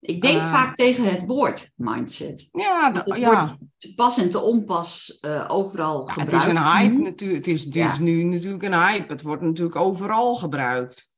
Ik 0.05 0.21
denk 0.21 0.41
vaak 0.41 0.75
tegen 0.75 1.03
het 1.03 1.25
woord 1.25 1.73
mindset. 1.75 2.49
Ja, 2.51 2.91
het 2.93 3.19
ja. 3.19 3.25
wordt 3.25 3.57
te 3.77 3.93
pas 3.93 4.17
en 4.17 4.29
te 4.29 4.39
onpas 4.39 5.19
overal 5.47 6.05
gebruikt. 6.05 6.31
Het 6.31 6.41
is 6.41 6.47
een 6.47 6.63
hype 6.63 6.97
natuurlijk. 6.97 7.45
Het 7.45 7.55
is, 7.55 7.63
het 7.63 7.75
is 7.75 7.99
nu 7.99 8.23
natuurlijk 8.23 8.63
een 8.63 8.73
hype. 8.73 9.13
Het 9.13 9.21
wordt 9.21 9.41
natuurlijk 9.41 9.75
overal 9.75 10.35
gebruikt. 10.35 11.09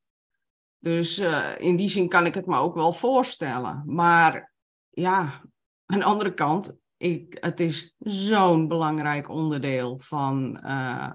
Dus 0.78 1.18
uh, 1.18 1.58
in 1.58 1.76
die 1.76 1.88
zin 1.88 2.08
kan 2.08 2.26
ik 2.26 2.34
het 2.34 2.46
me 2.46 2.56
ook 2.56 2.74
wel 2.74 2.92
voorstellen. 2.92 3.82
Maar 3.86 4.52
ja, 4.88 5.42
aan 5.86 5.98
de 5.98 6.04
andere 6.04 6.34
kant, 6.34 6.76
ik, 6.96 7.36
het 7.40 7.60
is 7.60 7.94
zo'n 7.98 8.68
belangrijk 8.68 9.28
onderdeel 9.28 9.98
van, 9.98 10.60
uh, 10.64 11.12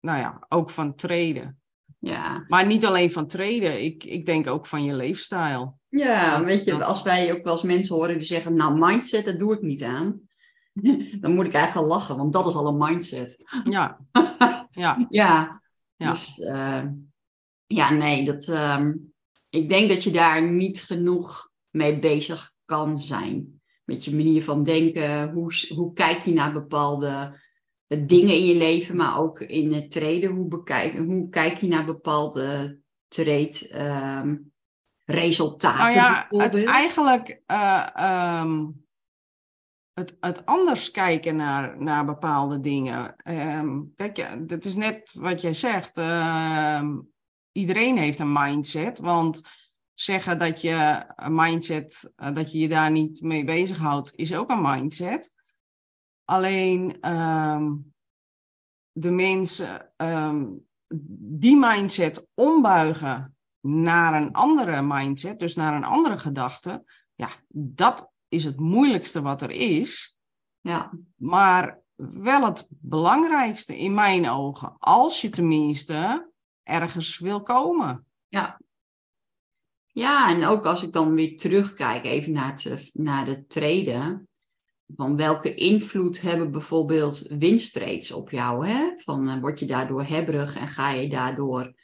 nou 0.00 0.18
ja, 0.18 0.46
ook 0.48 0.70
van 0.70 0.94
treden. 0.94 1.58
Ja. 1.98 2.44
Maar 2.48 2.66
niet 2.66 2.86
alleen 2.86 3.12
van 3.12 3.26
treden, 3.26 3.84
ik, 3.84 4.04
ik 4.04 4.26
denk 4.26 4.46
ook 4.46 4.66
van 4.66 4.84
je 4.84 4.94
leefstijl. 4.94 5.78
Ja, 5.96 6.44
weet 6.44 6.64
je, 6.64 6.84
als 6.84 7.02
wij 7.02 7.32
ook 7.32 7.44
wel 7.44 7.52
eens 7.52 7.62
mensen 7.62 7.94
horen 7.94 8.18
die 8.18 8.26
zeggen, 8.26 8.54
nou, 8.54 8.78
mindset, 8.78 9.24
dat 9.24 9.38
doe 9.38 9.54
ik 9.54 9.62
niet 9.62 9.82
aan. 9.82 10.20
Dan 11.20 11.34
moet 11.34 11.46
ik 11.46 11.52
eigenlijk 11.52 11.86
al 11.86 11.94
lachen, 11.96 12.16
want 12.16 12.32
dat 12.32 12.46
is 12.46 12.54
al 12.54 12.66
een 12.66 12.76
mindset. 12.76 13.44
Ja. 13.70 14.00
ja. 14.70 15.06
ja. 15.08 15.62
ja. 15.96 16.10
Dus, 16.10 16.38
uh, 16.38 16.82
ja, 17.66 17.90
nee, 17.90 18.24
dat, 18.24 18.46
um, 18.46 19.14
ik 19.50 19.68
denk 19.68 19.88
dat 19.88 20.04
je 20.04 20.10
daar 20.10 20.50
niet 20.50 20.82
genoeg 20.82 21.50
mee 21.70 21.98
bezig 21.98 22.52
kan 22.64 22.98
zijn. 22.98 23.62
Met 23.84 24.04
je 24.04 24.14
manier 24.14 24.44
van 24.44 24.62
denken, 24.62 25.32
hoe, 25.32 25.54
hoe 25.74 25.92
kijk 25.92 26.24
je 26.24 26.32
naar 26.32 26.52
bepaalde 26.52 27.38
eh, 27.86 28.02
dingen 28.06 28.34
in 28.34 28.46
je 28.46 28.56
leven, 28.56 28.96
maar 28.96 29.18
ook 29.18 29.40
in 29.40 29.72
het 29.72 29.90
treden. 29.90 30.30
Hoe, 30.30 30.48
bekijk, 30.48 30.98
hoe 30.98 31.28
kijk 31.28 31.58
je 31.58 31.66
naar 31.66 31.84
bepaalde 31.84 32.78
trade 33.08 33.70
um, 34.22 34.52
resultaten? 35.04 35.78
Nou 35.78 35.92
ja, 35.92 36.26
het 36.28 36.64
eigenlijk 36.64 37.42
uh, 37.46 38.40
um, 38.40 38.86
het, 39.92 40.16
het 40.20 40.46
anders 40.46 40.90
kijken 40.90 41.36
naar, 41.36 41.82
naar 41.82 42.04
bepaalde 42.04 42.60
dingen. 42.60 43.14
Um, 43.24 43.92
kijk, 43.94 44.16
ja, 44.16 44.36
dat 44.36 44.64
is 44.64 44.74
net 44.74 45.12
wat 45.18 45.40
jij 45.40 45.52
zegt. 45.52 45.98
iedereen 47.52 47.98
heeft 47.98 48.18
een 48.18 48.32
mindset, 48.32 48.98
want 48.98 49.42
zeggen 49.94 50.38
dat 50.38 50.60
je 50.60 51.04
een 51.16 51.34
mindset, 51.34 52.12
uh, 52.16 52.34
dat 52.34 52.52
je 52.52 52.58
je 52.58 52.68
daar 52.68 52.90
niet 52.90 53.20
mee 53.20 53.44
bezighoudt, 53.44 54.12
is 54.14 54.34
ook 54.34 54.50
een 54.50 54.62
mindset. 54.62 55.32
Alleen 56.24 57.10
um, 57.10 57.94
de 58.92 59.10
mensen 59.10 59.92
um, 59.96 60.66
die 61.18 61.56
mindset 61.56 62.26
ombuigen 62.34 63.33
naar 63.66 64.22
een 64.22 64.32
andere 64.32 64.82
mindset, 64.82 65.38
dus 65.38 65.54
naar 65.54 65.74
een 65.74 65.84
andere 65.84 66.18
gedachte, 66.18 66.84
ja, 67.14 67.28
dat 67.48 68.10
is 68.28 68.44
het 68.44 68.60
moeilijkste 68.60 69.22
wat 69.22 69.42
er 69.42 69.50
is. 69.50 70.18
Ja. 70.60 70.92
Maar 71.16 71.80
wel 71.96 72.44
het 72.44 72.66
belangrijkste 72.68 73.78
in 73.78 73.94
mijn 73.94 74.28
ogen, 74.28 74.76
als 74.78 75.20
je 75.20 75.28
tenminste 75.28 76.30
ergens 76.62 77.18
wil 77.18 77.42
komen. 77.42 78.06
Ja, 78.28 78.58
ja, 79.94 80.28
en 80.28 80.44
ook 80.44 80.64
als 80.64 80.82
ik 80.82 80.92
dan 80.92 81.14
weer 81.14 81.36
terugkijk, 81.36 82.04
even 82.04 82.32
naar, 82.32 82.60
het, 82.62 82.90
naar 82.92 83.24
de 83.24 83.46
treden. 83.46 84.28
Van 84.96 85.16
welke 85.16 85.54
invloed 85.54 86.20
hebben 86.20 86.50
bijvoorbeeld 86.50 87.18
winsttrades 87.18 88.12
op 88.12 88.30
jou? 88.30 88.66
Hè? 88.66 88.92
Van, 88.96 89.28
uh, 89.28 89.40
word 89.40 89.58
je 89.58 89.66
daardoor 89.66 90.02
hebberig 90.02 90.56
en 90.56 90.68
ga 90.68 90.90
je 90.90 91.08
daardoor 91.08 91.74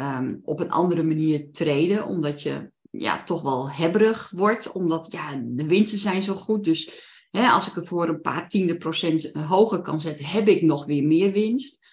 um, 0.00 0.40
op 0.44 0.60
een 0.60 0.70
andere 0.70 1.02
manier 1.02 1.52
treden, 1.52 2.06
omdat 2.06 2.42
je 2.42 2.70
ja, 2.90 3.22
toch 3.22 3.42
wel 3.42 3.70
hebberig 3.70 4.30
wordt, 4.30 4.72
omdat 4.72 5.12
ja, 5.12 5.42
de 5.44 5.66
winsten 5.66 5.98
zijn 5.98 6.22
zo 6.22 6.34
goed. 6.34 6.64
Dus 6.64 7.06
hè, 7.30 7.48
als 7.48 7.68
ik 7.68 7.74
het 7.74 7.86
voor 7.86 8.08
een 8.08 8.20
paar 8.20 8.48
tiende 8.48 8.76
procent 8.76 9.32
hoger 9.32 9.80
kan 9.80 10.00
zetten, 10.00 10.24
heb 10.24 10.48
ik 10.48 10.62
nog 10.62 10.84
weer 10.84 11.04
meer 11.04 11.32
winst. 11.32 11.86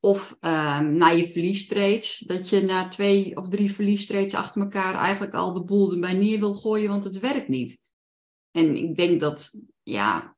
Of 0.00 0.36
uh, 0.40 0.78
na 0.78 1.08
je 1.08 1.28
verliestrades, 1.28 2.18
dat 2.18 2.48
je 2.48 2.60
na 2.60 2.88
twee 2.88 3.36
of 3.36 3.48
drie 3.48 3.72
verliestrades 3.72 4.34
achter 4.34 4.60
elkaar 4.60 4.94
eigenlijk 4.94 5.34
al 5.34 5.52
de 5.52 5.64
boel 5.64 5.92
erbij 5.92 6.12
neer 6.12 6.38
wil 6.38 6.54
gooien, 6.54 6.88
want 6.88 7.04
het 7.04 7.18
werkt 7.18 7.48
niet. 7.48 7.78
En 8.50 8.76
ik 8.76 8.96
denk 8.96 9.20
dat 9.20 9.60
ja, 9.82 10.36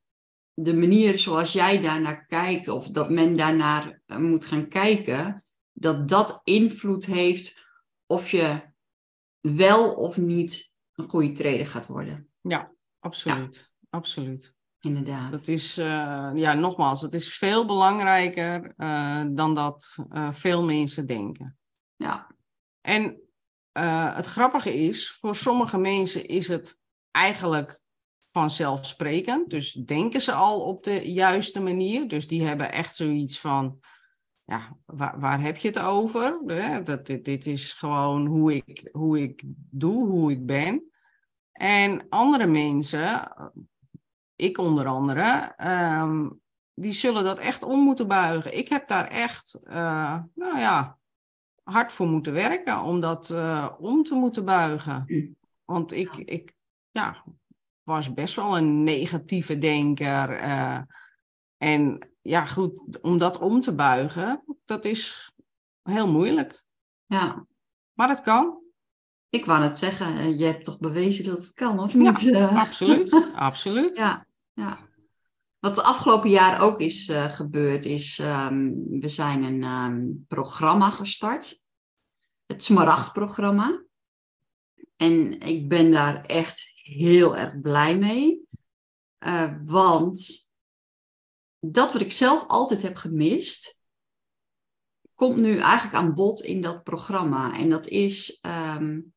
de 0.55 0.75
manier 0.75 1.19
zoals 1.19 1.53
jij 1.53 1.81
daarnaar 1.81 2.27
kijkt, 2.27 2.69
of 2.69 2.89
dat 2.89 3.11
men 3.11 3.37
daarnaar 3.37 4.01
uh, 4.07 4.17
moet 4.17 4.47
gaan 4.47 4.69
kijken, 4.69 5.45
dat 5.81 6.09
dat 6.09 6.41
invloed 6.45 7.07
heeft 7.07 7.67
of 8.07 8.31
je 8.31 8.61
wel 9.41 9.95
of 9.95 10.17
niet 10.17 10.75
een 10.95 11.09
goede 11.09 11.33
trader 11.33 11.67
gaat 11.67 11.87
worden. 11.87 12.29
Ja, 12.41 12.73
absoluut. 12.99 13.73
Absoluut. 13.91 14.55
Inderdaad. 14.81 15.31
Dat 15.31 15.49
is, 15.49 15.79
uh, 15.79 16.31
ja, 16.35 16.53
nogmaals, 16.53 17.03
het 17.03 17.15
is 17.15 17.37
veel 17.37 17.67
belangrijker 17.67 18.75
uh, 18.77 19.25
dan 19.31 19.55
dat 19.55 19.97
uh, 20.13 20.33
veel 20.33 20.65
mensen 20.65 21.07
denken. 21.07 21.59
Ja. 21.97 22.35
En 22.81 23.21
het 23.73 24.27
grappige 24.27 24.75
is, 24.75 25.11
voor 25.11 25.37
sommige 25.37 25.79
mensen 25.79 26.27
is 26.27 26.49
het 26.49 26.79
eigenlijk 27.11 27.83
vanzelfsprekend. 28.19 29.51
Dus 29.51 29.73
denken 29.73 30.21
ze 30.21 30.33
al 30.33 30.61
op 30.61 30.85
de 30.85 31.13
juiste 31.13 31.61
manier. 31.61 32.09
Dus 32.09 32.27
die 32.27 32.43
hebben 32.43 32.73
echt 32.73 32.97
zoiets 32.97 33.41
van, 33.41 33.81
ja, 34.51 34.77
waar, 34.85 35.21
waar 35.21 35.41
heb 35.41 35.57
je 35.57 35.69
het 35.69 35.79
over? 35.79 36.41
Dat, 36.85 37.07
dit, 37.07 37.25
dit 37.25 37.47
is 37.47 37.73
gewoon 37.73 38.27
hoe 38.27 38.55
ik, 38.55 38.89
hoe 38.93 39.21
ik 39.23 39.43
doe, 39.71 40.07
hoe 40.07 40.31
ik 40.31 40.47
ben. 40.47 40.91
En 41.53 42.07
andere 42.09 42.47
mensen, 42.47 43.33
ik 44.37 44.59
onder 44.59 44.87
andere, 44.87 45.55
um, 46.01 46.41
die 46.75 46.93
zullen 46.93 47.25
dat 47.25 47.39
echt 47.39 47.63
om 47.63 47.81
moeten 47.81 48.09
buigen. 48.09 48.57
Ik 48.57 48.69
heb 48.69 48.89
daar 48.89 49.07
echt, 49.07 49.61
uh, 49.65 50.19
nou 50.35 50.59
ja, 50.59 50.99
hard 51.63 51.93
voor 51.93 52.07
moeten 52.07 52.33
werken 52.33 52.83
om 52.83 53.01
dat 53.01 53.31
uh, 53.31 53.69
om 53.79 54.03
te 54.03 54.15
moeten 54.15 54.45
buigen. 54.45 55.05
Want 55.65 55.93
ik, 55.93 56.17
ik 56.17 56.55
ja, 56.91 57.25
was 57.83 58.13
best 58.13 58.35
wel 58.35 58.57
een 58.57 58.83
negatieve 58.83 59.59
denker. 59.59 60.45
Uh, 60.45 60.81
en 61.61 62.09
ja, 62.23 62.45
goed, 62.45 63.01
om 63.01 63.19
dat 63.19 63.39
om 63.39 63.61
te 63.61 63.75
buigen, 63.75 64.45
dat 64.65 64.85
is 64.85 65.33
heel 65.83 66.13
moeilijk. 66.13 66.65
Ja. 67.07 67.47
Maar 67.93 68.09
het 68.09 68.23
kan. 68.23 68.63
Ik 69.29 69.45
wou 69.45 69.63
het 69.63 69.79
zeggen, 69.79 70.39
je 70.39 70.45
hebt 70.45 70.65
toch 70.65 70.79
bewezen 70.79 71.25
dat 71.25 71.39
het 71.39 71.53
kan, 71.53 71.79
of 71.81 71.95
niet? 71.95 72.21
Ja, 72.21 72.49
absoluut, 72.67 73.25
absoluut. 73.35 73.97
Ja, 73.97 74.27
ja. 74.53 74.79
Wat 75.59 75.75
de 75.75 75.83
afgelopen 75.83 76.31
jaar 76.31 76.61
ook 76.61 76.81
is 76.81 77.09
uh, 77.09 77.31
gebeurd, 77.31 77.85
is 77.85 78.19
um, 78.19 78.87
we 79.01 79.09
zijn 79.09 79.43
een 79.43 79.63
um, 79.63 80.25
programma 80.29 80.91
gestart. 80.91 81.63
Het 82.47 82.65
Smaragd-programma. 82.65 83.83
En 84.97 85.41
ik 85.41 85.69
ben 85.69 85.91
daar 85.91 86.25
echt 86.25 86.71
heel 86.75 87.37
erg 87.37 87.61
blij 87.61 87.99
mee. 87.99 88.49
Uh, 89.27 89.53
want 89.65 90.50
dat 91.61 91.93
wat 91.93 92.03
ik 92.03 92.13
zelf 92.13 92.45
altijd 92.47 92.83
heb 92.83 92.97
gemist, 92.97 93.79
komt 95.15 95.37
nu 95.37 95.59
eigenlijk 95.59 95.95
aan 95.95 96.15
bod 96.15 96.41
in 96.41 96.61
dat 96.61 96.83
programma. 96.83 97.59
En 97.59 97.71
dat 97.71 97.87
is 97.87 98.39
um, 98.47 99.13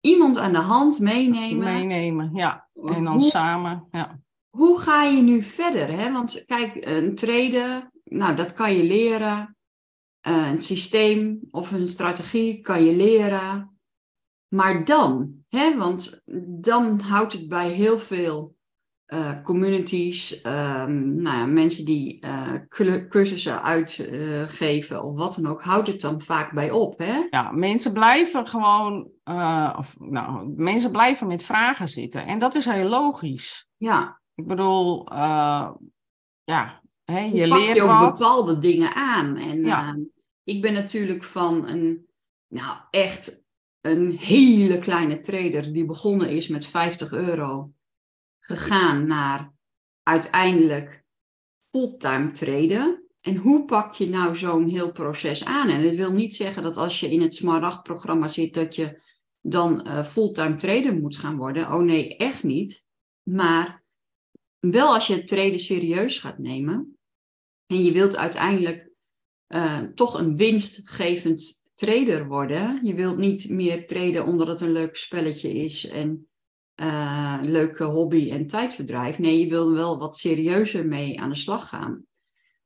iemand 0.00 0.38
aan 0.38 0.52
de 0.52 0.58
hand 0.58 0.98
meenemen. 0.98 1.64
Meenemen, 1.64 2.34
ja. 2.34 2.68
En 2.74 3.04
dan 3.04 3.20
samen, 3.20 3.88
ja. 3.90 4.20
Hoe 4.48 4.80
ga 4.80 5.02
je 5.02 5.22
nu 5.22 5.42
verder? 5.42 5.88
Hè? 5.88 6.12
Want 6.12 6.44
kijk, 6.44 6.86
een 6.86 7.14
treden, 7.14 7.92
nou 8.04 8.36
dat 8.36 8.52
kan 8.52 8.74
je 8.74 8.84
leren. 8.84 9.56
Uh, 10.28 10.50
een 10.50 10.58
systeem 10.58 11.40
of 11.50 11.72
een 11.72 11.88
strategie 11.88 12.60
kan 12.60 12.84
je 12.84 12.96
leren. 12.96 13.78
Maar 14.48 14.84
dan, 14.84 15.34
hè? 15.48 15.76
want 15.76 16.22
dan 16.60 17.00
houdt 17.00 17.32
het 17.32 17.48
bij 17.48 17.70
heel 17.70 17.98
veel 17.98 18.55
uh, 19.06 19.42
communities, 19.42 20.40
um, 20.44 21.22
nou 21.22 21.36
ja, 21.36 21.46
mensen 21.46 21.84
die 21.84 22.24
uh, 22.24 22.52
cursussen 23.08 23.62
uitgeven 23.62 24.96
uh, 24.96 25.04
of 25.04 25.16
wat 25.16 25.34
dan 25.34 25.46
ook, 25.46 25.62
houdt 25.62 25.86
het 25.86 26.00
dan 26.00 26.20
vaak 26.20 26.52
bij 26.52 26.70
op. 26.70 26.98
Hè? 26.98 27.26
Ja, 27.30 27.50
mensen 27.52 27.92
blijven 27.92 28.46
gewoon, 28.46 29.10
of, 29.76 29.96
nou, 29.98 30.52
mensen 30.56 30.90
blijven 30.90 31.26
met 31.26 31.42
vragen 31.42 31.88
zitten. 31.88 32.26
En 32.26 32.38
dat 32.38 32.54
is 32.54 32.64
heel 32.64 32.88
logisch. 32.88 33.68
Ja. 33.76 34.20
Ik 34.34 34.46
bedoel, 34.46 35.06
ja, 36.44 36.80
hè, 37.04 37.20
je, 37.20 37.34
je 37.34 37.48
leert 37.48 37.76
je 37.76 37.82
ook 37.82 37.88
wat. 37.98 38.18
bepaalde 38.18 38.58
dingen 38.58 38.94
aan. 38.94 39.36
En 39.36 39.64
Ja. 39.64 39.86
ehm, 39.88 40.00
ik 40.44 40.62
ben 40.62 40.72
natuurlijk 40.72 41.24
van 41.24 41.68
een, 41.68 42.06
nou 42.48 42.76
echt 42.90 43.44
een 43.80 44.10
hele 44.10 44.78
kleine 44.78 45.20
trader 45.20 45.72
die 45.72 45.84
begonnen 45.84 46.28
is 46.28 46.48
met 46.48 46.66
50 46.66 47.12
euro 47.12 47.70
gegaan 48.46 49.06
naar 49.06 49.52
uiteindelijk 50.02 51.04
fulltime 51.70 52.30
traden. 52.30 53.04
En 53.20 53.36
hoe 53.36 53.64
pak 53.64 53.94
je 53.94 54.08
nou 54.08 54.36
zo'n 54.36 54.68
heel 54.68 54.92
proces 54.92 55.44
aan? 55.44 55.68
En 55.68 55.82
dat 55.82 55.94
wil 55.94 56.12
niet 56.12 56.34
zeggen 56.34 56.62
dat 56.62 56.76
als 56.76 57.00
je 57.00 57.10
in 57.10 57.20
het 57.20 57.34
Smaragd-programma 57.34 58.28
zit, 58.28 58.54
dat 58.54 58.74
je 58.74 59.02
dan 59.40 59.86
uh, 59.86 60.04
fulltime 60.04 60.56
trader 60.56 60.96
moet 60.96 61.16
gaan 61.16 61.36
worden. 61.36 61.72
Oh 61.72 61.82
nee, 61.82 62.16
echt 62.16 62.42
niet. 62.42 62.86
Maar 63.22 63.84
wel 64.58 64.94
als 64.94 65.06
je 65.06 65.14
het 65.14 65.26
traden 65.26 65.60
serieus 65.60 66.18
gaat 66.18 66.38
nemen 66.38 66.98
en 67.66 67.84
je 67.84 67.92
wilt 67.92 68.16
uiteindelijk 68.16 68.90
uh, 69.48 69.80
toch 69.80 70.18
een 70.18 70.36
winstgevend 70.36 71.64
trader 71.74 72.26
worden. 72.26 72.84
Je 72.84 72.94
wilt 72.94 73.16
niet 73.16 73.48
meer 73.48 73.86
traden 73.86 74.24
omdat 74.24 74.46
het 74.46 74.60
een 74.60 74.72
leuk 74.72 74.96
spelletje 74.96 75.52
is 75.52 75.86
en 75.86 76.28
uh, 76.76 77.38
leuke 77.42 77.84
hobby 77.84 78.30
en 78.30 78.46
tijdverdrijf. 78.46 79.18
Nee, 79.18 79.40
je 79.40 79.48
wil 79.48 79.72
wel 79.72 79.98
wat 79.98 80.16
serieuzer 80.16 80.86
mee 80.86 81.20
aan 81.20 81.28
de 81.28 81.36
slag 81.36 81.68
gaan. 81.68 82.04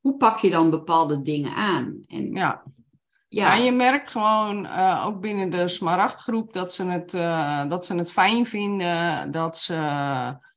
Hoe 0.00 0.16
pak 0.16 0.38
je 0.38 0.50
dan 0.50 0.70
bepaalde 0.70 1.22
dingen 1.22 1.54
aan? 1.54 2.00
En, 2.06 2.32
ja. 2.32 2.62
Ja. 3.28 3.56
en 3.56 3.62
je 3.62 3.72
merkt 3.72 4.10
gewoon 4.10 4.64
uh, 4.64 5.02
ook 5.06 5.20
binnen 5.20 5.50
de 5.50 5.68
Smaragdgroep 5.68 6.52
dat 6.52 6.74
ze 6.74 6.84
het, 6.84 7.14
uh, 7.14 7.68
dat 7.68 7.86
ze 7.86 7.94
het 7.94 8.12
fijn 8.12 8.46
vinden, 8.46 9.30
dat 9.30 9.58
ze 9.58 9.74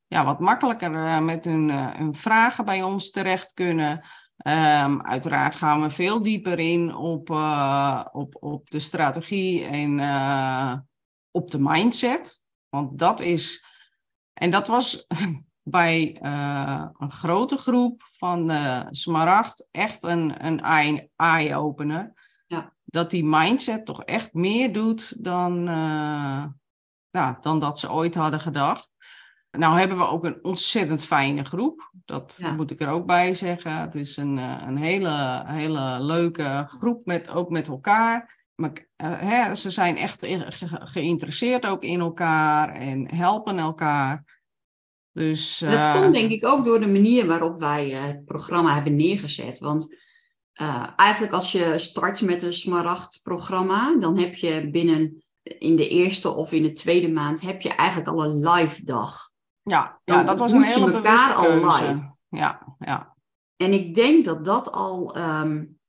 ja, 0.07 0.25
wat 0.25 0.39
makkelijker 0.39 1.24
met 1.24 1.45
hun, 1.45 1.69
hun 1.72 2.15
vragen 2.15 2.65
bij 2.65 2.83
ons 2.83 3.12
terecht 3.12 3.53
kunnen. 3.53 4.01
Um, 4.48 5.01
uiteraard 5.01 5.55
gaan 5.55 5.81
we 5.81 5.89
veel 5.89 6.22
dieper 6.22 6.60
in 6.60 6.95
op, 6.95 7.29
uh, 7.29 8.05
op, 8.12 8.36
op 8.39 8.69
de 8.69 8.79
strategie 8.79 9.63
en 9.63 10.00
uh, 10.00 10.74
op 11.31 11.51
de 11.51 11.60
mindset. 11.60 12.42
Want 12.74 13.00
dat 13.00 13.20
is. 13.20 13.65
En 14.34 14.50
dat 14.50 14.68
was 14.68 15.06
bij 15.63 16.20
uh, 16.22 16.86
een 16.98 17.12
grote 17.12 17.58
groep 17.58 18.03
van 18.03 18.51
Smaragd 18.92 19.68
echt 19.72 20.03
een, 20.03 20.46
een 20.46 21.10
eye-opener. 21.15 22.13
Ja. 22.48 22.74
Dat 22.84 23.10
die 23.10 23.25
mindset 23.25 23.86
toch 23.86 24.03
echt 24.03 24.34
meer 24.34 24.74
doet 24.74 25.24
dan, 25.24 25.63
nou, 27.12 27.36
dan 27.42 27.60
dat 27.60 27.80
ze 27.80 27.92
ooit 27.92 28.15
hadden 28.15 28.39
gedacht. 28.39 28.94
Nou 29.58 29.80
hebben 29.80 29.98
we 29.98 30.08
ook 30.08 30.25
een 30.25 30.44
ontzettend 30.44 31.06
fijne 31.06 31.44
groep. 31.44 31.92
Dat 32.06 32.39
moet 32.56 32.72
ik 32.72 32.82
er 32.82 32.89
ook 32.89 33.06
bij 33.06 33.34
zeggen. 33.34 33.75
Het 33.75 33.96
is 33.96 34.18
een, 34.18 34.38
eh, 34.38 34.63
een 34.68 34.77
hele, 34.77 35.44
hele 35.46 35.98
leuke 36.00 36.65
groep, 36.68 37.06
met, 37.06 37.30
ook 37.30 37.50
met 37.50 37.68
elkaar. 37.68 38.42
Hè, 39.03 39.55
ze 39.55 39.70
zijn 39.70 39.98
echt 39.98 40.25
geïnteresseerd 40.67 41.65
ook 41.65 41.84
in 41.84 42.00
elkaar 42.00 42.70
en 42.70 43.15
helpen 43.15 43.58
elkaar. 43.58 44.41
Dus, 45.12 45.62
uh... 45.62 45.72
Dat 45.72 46.01
komt 46.01 46.13
denk 46.13 46.32
ik 46.32 46.46
ook 46.46 46.65
door 46.65 46.79
de 46.79 46.88
manier 46.88 47.27
waarop 47.27 47.60
wij 47.60 47.89
het 47.89 48.25
programma 48.25 48.74
hebben 48.74 48.96
neergezet. 48.96 49.60
Want 49.60 50.01
eigenlijk 50.96 51.34
als 51.34 51.51
je 51.51 51.79
start 51.79 52.22
met 52.22 52.41
een 52.41 52.53
Smaragd-programma, 52.53 53.98
dan 54.00 54.17
heb 54.17 54.36
je 54.36 54.70
binnen 54.70 55.24
in 55.43 55.75
de 55.75 55.89
eerste 55.89 56.29
of 56.29 56.51
in 56.51 56.63
de 56.63 56.74
tweede 56.74 57.10
maand 57.10 57.41
heb 57.41 57.62
je 57.62 57.70
eigenlijk 57.70 58.10
al 58.10 58.24
een 58.24 58.50
live 58.50 58.84
dag. 58.84 59.32
Ja, 59.62 60.00
ja 60.03 60.24
dat 60.24 60.39
was 60.39 60.51
een 60.51 60.63
hele 60.63 60.86
bewuste 60.86 61.34
keuze. 61.36 62.15
Ja, 62.29 62.75
ja. 62.79 63.15
En 63.55 63.74
ik 63.74 63.96
denk 63.96 64.25
dat 64.25 64.46
dat 64.46 64.72
al 64.72 65.17
um, 65.17 65.79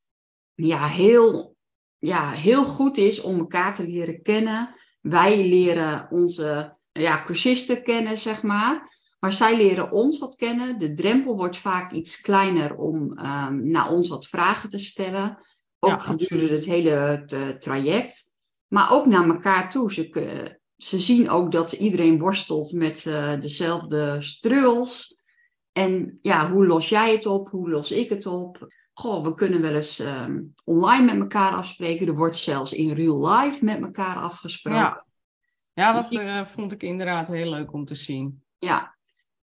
ja, 0.55 0.87
heel, 0.87 1.54
ja, 2.05 2.31
heel 2.31 2.65
goed 2.65 2.97
is 2.97 3.21
om 3.21 3.39
elkaar 3.39 3.75
te 3.75 3.87
leren 3.89 4.23
kennen. 4.23 4.75
Wij 5.01 5.49
leren 5.49 6.07
onze 6.11 6.77
ja, 6.93 7.23
cursisten 7.23 7.83
kennen, 7.83 8.19
zeg 8.19 8.43
maar. 8.43 8.93
Maar 9.19 9.33
zij 9.33 9.57
leren 9.57 9.91
ons 9.93 10.19
wat 10.19 10.37
kennen. 10.37 10.79
De 10.79 10.93
drempel 10.93 11.37
wordt 11.37 11.57
vaak 11.57 11.93
iets 11.93 12.21
kleiner 12.21 12.77
om 12.77 13.19
um, 13.19 13.71
naar 13.71 13.91
ons 13.91 14.09
wat 14.09 14.27
vragen 14.27 14.69
te 14.69 14.79
stellen. 14.79 15.39
Ook 15.79 16.03
gedurende 16.03 16.55
het 16.55 16.65
hele 16.65 17.25
traject. 17.59 18.31
Maar 18.67 18.93
ook 18.93 19.07
naar 19.07 19.29
elkaar 19.29 19.71
toe. 19.71 19.93
Ze, 19.93 20.59
ze 20.77 20.99
zien 20.99 21.31
ook 21.31 21.53
dat 21.53 21.73
iedereen 21.73 22.19
worstelt 22.19 22.73
met 22.73 23.05
uh, 23.05 23.41
dezelfde 23.41 24.17
struggles. 24.19 25.21
En 25.73 26.19
ja, 26.23 26.51
hoe 26.51 26.67
los 26.67 26.89
jij 26.89 27.13
het 27.13 27.27
op? 27.27 27.49
Hoe 27.49 27.71
los 27.71 27.93
ik 27.93 28.09
het 28.09 28.27
op? 28.27 28.69
Goh, 28.95 29.25
we 29.25 29.35
kunnen 29.35 29.61
wel 29.61 29.75
eens 29.75 29.99
um, 29.99 30.55
online 30.65 31.05
met 31.05 31.21
elkaar 31.21 31.53
afspreken. 31.53 32.07
Er 32.07 32.15
wordt 32.15 32.37
zelfs 32.37 32.73
in 32.73 32.93
real 32.93 33.29
life 33.29 33.65
met 33.65 33.81
elkaar 33.81 34.17
afgesproken. 34.17 34.81
Ja, 34.81 35.07
ja 35.73 35.93
dat 35.93 36.13
uh, 36.13 36.45
vond 36.45 36.73
ik 36.73 36.83
inderdaad 36.83 37.29
heel 37.29 37.51
leuk 37.51 37.73
om 37.73 37.85
te 37.85 37.95
zien. 37.95 38.43
Ja, 38.59 38.95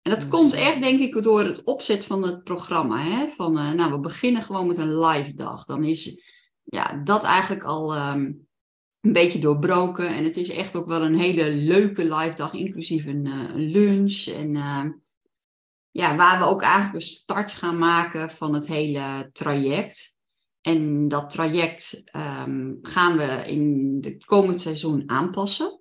en 0.07 0.13
dat 0.13 0.21
dus, 0.21 0.31
komt 0.31 0.53
eh, 0.53 0.69
echt, 0.69 0.83
denk 0.83 1.01
ik, 1.01 1.23
door 1.23 1.41
het 1.41 1.65
opzet 1.65 2.05
van 2.05 2.23
het 2.23 2.45
programma. 2.45 2.99
Hè? 2.99 3.27
Van, 3.27 3.59
uh, 3.59 3.73
nou, 3.73 3.93
we 3.93 3.99
beginnen 3.99 4.43
gewoon 4.43 4.67
met 4.67 4.79
een 4.79 4.99
live 4.99 5.35
dag. 5.35 5.65
Dan 5.65 5.85
is 5.85 6.21
ja, 6.65 7.01
dat 7.05 7.23
eigenlijk 7.23 7.63
al 7.63 7.97
um, 7.97 8.49
een 9.01 9.13
beetje 9.13 9.39
doorbroken. 9.39 10.09
En 10.09 10.25
het 10.25 10.37
is 10.37 10.49
echt 10.49 10.77
ook 10.77 10.87
wel 10.87 11.03
een 11.03 11.19
hele 11.19 11.49
leuke 11.49 12.15
live 12.15 12.35
dag, 12.35 12.55
inclusief 12.55 13.07
een, 13.07 13.27
uh, 13.27 13.51
lunch. 13.55 14.27
En 14.27 14.55
uh, 14.55 14.85
ja, 15.97 16.17
waar 16.17 16.39
we 16.39 16.45
ook 16.45 16.63
eigenlijk 16.63 16.95
een 16.95 17.01
start 17.01 17.53
gaan 17.53 17.79
maken 17.79 18.31
van 18.31 18.55
het 18.55 18.67
hele 18.67 19.31
traject. 19.33 20.15
En 20.61 21.09
dat 21.09 21.31
traject 21.31 22.03
um, 22.17 22.79
gaan 22.83 23.17
we 23.17 23.43
in 23.47 23.99
het 24.01 24.25
komend 24.25 24.61
seizoen 24.61 25.03
aanpassen. 25.07 25.81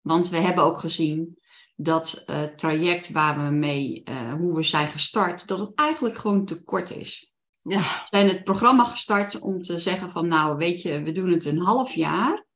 Want 0.00 0.28
we 0.28 0.36
hebben 0.36 0.64
ook 0.64 0.78
gezien 0.78 1.38
dat 1.76 2.22
het 2.26 2.58
traject 2.58 3.12
waar 3.12 3.44
we 3.44 3.50
mee, 3.50 4.02
uh, 4.04 4.32
hoe 4.32 4.54
we 4.54 4.62
zijn 4.62 4.90
gestart, 4.90 5.46
dat 5.46 5.58
het 5.58 5.74
eigenlijk 5.74 6.16
gewoon 6.16 6.44
te 6.44 6.64
kort 6.64 6.90
is. 6.90 7.32
Ja. 7.62 7.78
We 7.78 8.00
zijn 8.04 8.28
het 8.28 8.44
programma 8.44 8.84
gestart 8.84 9.38
om 9.40 9.62
te 9.62 9.78
zeggen 9.78 10.10
van 10.10 10.28
nou 10.28 10.56
weet 10.56 10.82
je, 10.82 11.02
we 11.02 11.12
doen 11.12 11.30
het 11.30 11.44
een 11.44 11.60
half 11.60 11.92
jaar. 11.92 12.46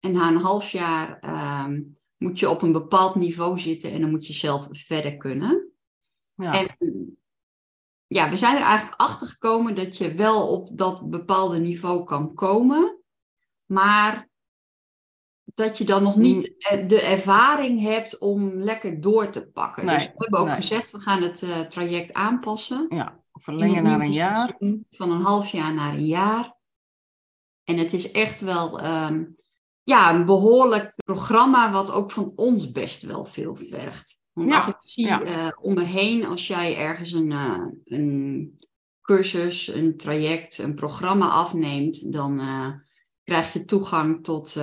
En 0.00 0.12
na 0.12 0.28
een 0.28 0.40
half 0.40 0.70
jaar 0.70 1.22
um, 1.64 1.98
moet 2.16 2.38
je 2.38 2.50
op 2.50 2.62
een 2.62 2.72
bepaald 2.72 3.14
niveau 3.14 3.58
zitten 3.58 3.90
en 3.92 4.00
dan 4.00 4.10
moet 4.10 4.26
je 4.26 4.32
zelf 4.32 4.68
verder 4.70 5.16
kunnen. 5.16 5.67
Ja. 6.38 6.52
En 6.52 6.76
ja, 8.06 8.30
we 8.30 8.36
zijn 8.36 8.56
er 8.56 8.62
eigenlijk 8.62 9.00
achter 9.00 9.26
gekomen 9.26 9.74
dat 9.74 9.96
je 9.96 10.14
wel 10.14 10.48
op 10.48 10.78
dat 10.78 11.10
bepaalde 11.10 11.58
niveau 11.58 12.04
kan 12.04 12.34
komen, 12.34 12.98
maar 13.64 14.28
dat 15.54 15.78
je 15.78 15.84
dan 15.84 16.02
nog 16.02 16.16
niet 16.16 16.54
mm. 16.70 16.88
de 16.88 17.00
ervaring 17.00 17.80
hebt 17.80 18.18
om 18.18 18.52
lekker 18.52 19.00
door 19.00 19.30
te 19.30 19.50
pakken. 19.50 19.86
dus 19.86 20.06
we 20.06 20.12
hebben 20.16 20.40
ook 20.40 20.54
gezegd, 20.54 20.90
we 20.90 20.98
gaan 20.98 21.22
het 21.22 21.42
uh, 21.42 21.60
traject 21.60 22.12
aanpassen. 22.12 22.86
Ja. 22.88 23.22
Verlengen 23.32 23.82
naar 23.82 24.00
een 24.00 24.12
jaar. 24.12 24.56
Van 24.90 25.10
een 25.10 25.20
half 25.20 25.48
jaar 25.48 25.74
naar 25.74 25.94
een 25.94 26.06
jaar. 26.06 26.56
En 27.64 27.76
het 27.76 27.92
is 27.92 28.10
echt 28.10 28.40
wel 28.40 28.84
um, 28.84 29.36
ja, 29.82 30.14
een 30.14 30.24
behoorlijk 30.24 30.94
programma 31.04 31.72
wat 31.72 31.92
ook 31.92 32.10
van 32.10 32.32
ons 32.36 32.72
best 32.72 33.02
wel 33.02 33.24
veel 33.24 33.56
vergt. 33.56 34.20
Want 34.38 34.52
als 34.52 34.68
ik 34.68 34.74
zie 34.78 35.06
uh, 35.06 35.48
om 35.60 35.74
me 35.74 35.84
heen, 35.84 36.26
als 36.26 36.46
jij 36.46 36.76
ergens 36.76 37.12
een, 37.12 37.30
uh, 37.30 37.66
een 37.84 38.58
cursus, 39.02 39.68
een 39.68 39.96
traject, 39.96 40.58
een 40.58 40.74
programma 40.74 41.28
afneemt, 41.28 42.12
dan 42.12 42.40
uh, 42.40 42.70
krijg 43.24 43.52
je 43.52 43.64
toegang 43.64 44.24
tot 44.24 44.56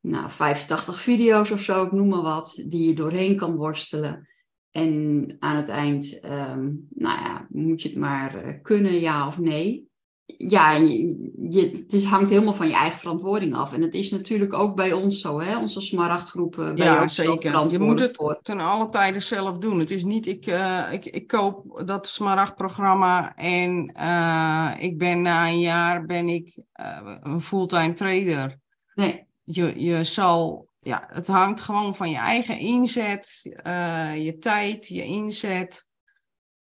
nou, 0.00 0.30
85 0.30 1.00
video's 1.00 1.50
of 1.50 1.62
zo, 1.62 1.84
ik 1.84 1.92
noem 1.92 2.08
maar 2.08 2.22
wat, 2.22 2.62
die 2.66 2.88
je 2.88 2.94
doorheen 2.94 3.36
kan 3.36 3.56
worstelen. 3.56 4.28
En 4.70 5.36
aan 5.38 5.56
het 5.56 5.68
eind, 5.68 6.20
um, 6.24 6.86
nou 6.90 7.20
ja, 7.20 7.46
moet 7.48 7.82
je 7.82 7.88
het 7.88 7.98
maar 7.98 8.42
eh, 8.42 8.62
kunnen, 8.62 9.00
ja 9.00 9.26
of 9.26 9.38
nee. 9.38 9.88
Ja, 10.36 10.72
je, 10.72 11.70
het 11.72 11.92
is, 11.92 12.04
hangt 12.04 12.30
helemaal 12.30 12.54
van 12.54 12.68
je 12.68 12.74
eigen 12.74 12.98
verantwoording 12.98 13.54
af. 13.54 13.72
En 13.72 13.82
het 13.82 13.94
is 13.94 14.10
natuurlijk 14.10 14.52
ook 14.52 14.76
bij 14.76 14.92
ons 14.92 15.20
zo, 15.20 15.40
hè? 15.40 15.58
onze 15.58 15.80
smaragdgroepen. 15.80 16.76
Ja, 16.76 17.08
zeker. 17.08 17.70
Je 17.70 17.78
moet 17.78 18.00
het 18.00 18.16
voor. 18.16 18.38
ten 18.42 18.60
alle 18.60 18.88
tijden 18.88 19.22
zelf 19.22 19.58
doen. 19.58 19.78
Het 19.78 19.90
is 19.90 20.04
niet, 20.04 20.26
ik, 20.26 20.46
uh, 20.46 20.92
ik, 20.92 21.04
ik 21.04 21.26
koop 21.26 21.82
dat 21.84 22.08
smaragdprogramma 22.08 23.36
en 23.36 23.92
uh, 23.96 24.74
ik 24.78 24.98
ben 24.98 25.22
na 25.22 25.48
een 25.48 25.60
jaar 25.60 26.06
ben 26.06 26.28
ik 26.28 26.60
uh, 26.80 27.16
een 27.22 27.40
fulltime 27.40 27.92
trader. 27.92 28.58
Nee. 28.94 29.26
Je, 29.44 29.84
je 29.84 30.04
zal 30.04 30.68
ja, 30.80 31.08
het 31.12 31.26
hangt 31.26 31.60
gewoon 31.60 31.94
van 31.94 32.10
je 32.10 32.16
eigen 32.16 32.58
inzet, 32.58 33.56
uh, 33.66 34.24
je 34.24 34.38
tijd, 34.38 34.88
je 34.88 35.04
inzet. 35.04 35.86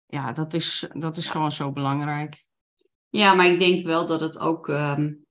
Ja, 0.06 0.34
dat 0.34 0.54
is, 0.54 0.88
dat 0.94 1.18
is 1.18 1.30
gewoon 1.30 1.52
zo 1.52 1.72
belangrijk. 1.72 2.48
Ja, 3.10 3.34
maar 3.34 3.48
ik 3.48 3.58
denk 3.58 3.86
wel 3.86 4.08
dat 4.08 4.20
het 4.20 4.40
ook. 4.40 4.68
Um, 4.68 5.26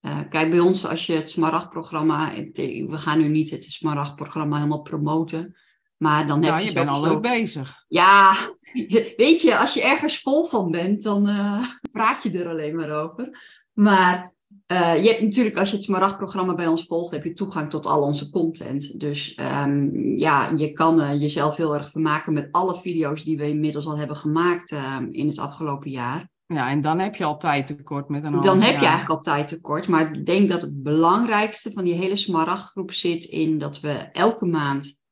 uh, 0.00 0.20
kijk, 0.30 0.50
bij 0.50 0.60
ons, 0.60 0.86
als 0.86 1.06
je 1.06 1.12
het 1.12 1.30
Smaragd-programma. 1.30 2.34
We 2.52 2.96
gaan 2.96 3.18
nu 3.18 3.28
niet 3.28 3.50
het 3.50 3.64
Smaragd-programma 3.64 4.56
helemaal 4.56 4.82
promoten. 4.82 5.56
Maar 5.96 6.26
dan 6.26 6.42
heb 6.42 6.52
ja, 6.52 6.58
je, 6.58 6.66
je 6.66 6.72
bent 6.72 6.88
al 6.88 7.02
leuk 7.02 7.22
bezig. 7.22 7.84
Ja, 7.88 8.36
weet 9.16 9.42
je, 9.42 9.58
als 9.58 9.74
je 9.74 9.82
ergens 9.82 10.20
vol 10.20 10.44
van 10.44 10.70
bent, 10.70 11.02
dan 11.02 11.28
uh, 11.28 11.64
praat 11.92 12.22
je 12.22 12.30
er 12.30 12.48
alleen 12.48 12.76
maar 12.76 12.90
over. 13.02 13.38
Maar 13.72 14.36
Uh, 14.72 15.02
je 15.02 15.08
hebt 15.08 15.20
natuurlijk, 15.20 15.56
als 15.56 15.70
je 15.70 15.76
het 15.76 15.84
Smaragd-programma 15.84 16.54
bij 16.54 16.66
ons 16.66 16.86
volgt, 16.86 17.10
heb 17.10 17.24
je 17.24 17.32
toegang 17.32 17.70
tot 17.70 17.86
al 17.86 18.02
onze 18.02 18.30
content. 18.30 19.00
Dus 19.00 19.38
um, 19.40 20.16
ja, 20.18 20.52
je 20.56 20.72
kan 20.72 21.00
uh, 21.00 21.20
jezelf 21.20 21.56
heel 21.56 21.74
erg 21.74 21.90
vermaken 21.90 22.32
met 22.32 22.48
alle 22.50 22.76
video's 22.76 23.24
die 23.24 23.36
we 23.36 23.48
inmiddels 23.48 23.86
al 23.86 23.98
hebben 23.98 24.16
gemaakt 24.16 24.72
uh, 24.72 24.98
in 25.10 25.26
het 25.26 25.38
afgelopen 25.38 25.90
jaar. 25.90 26.30
Ja, 26.54 26.70
en 26.70 26.80
dan 26.80 26.98
heb 26.98 27.14
je 27.14 27.24
al 27.24 27.38
tijd 27.38 27.66
tekort 27.66 28.08
met 28.08 28.24
een 28.24 28.40
Dan 28.40 28.60
heb 28.60 28.80
je 28.80 28.86
eigenlijk 28.86 29.10
al 29.10 29.20
tijd 29.20 29.48
tekort. 29.48 29.88
Maar 29.88 30.14
ik 30.14 30.26
denk 30.26 30.48
dat 30.48 30.62
het 30.62 30.82
belangrijkste 30.82 31.72
van 31.72 31.84
die 31.84 31.94
hele 31.94 32.16
Smaragd-groep 32.16 32.92
zit 32.92 33.24
in 33.24 33.58
dat 33.58 33.80
we 33.80 33.92
elke 34.12 34.46
maand 34.46 35.04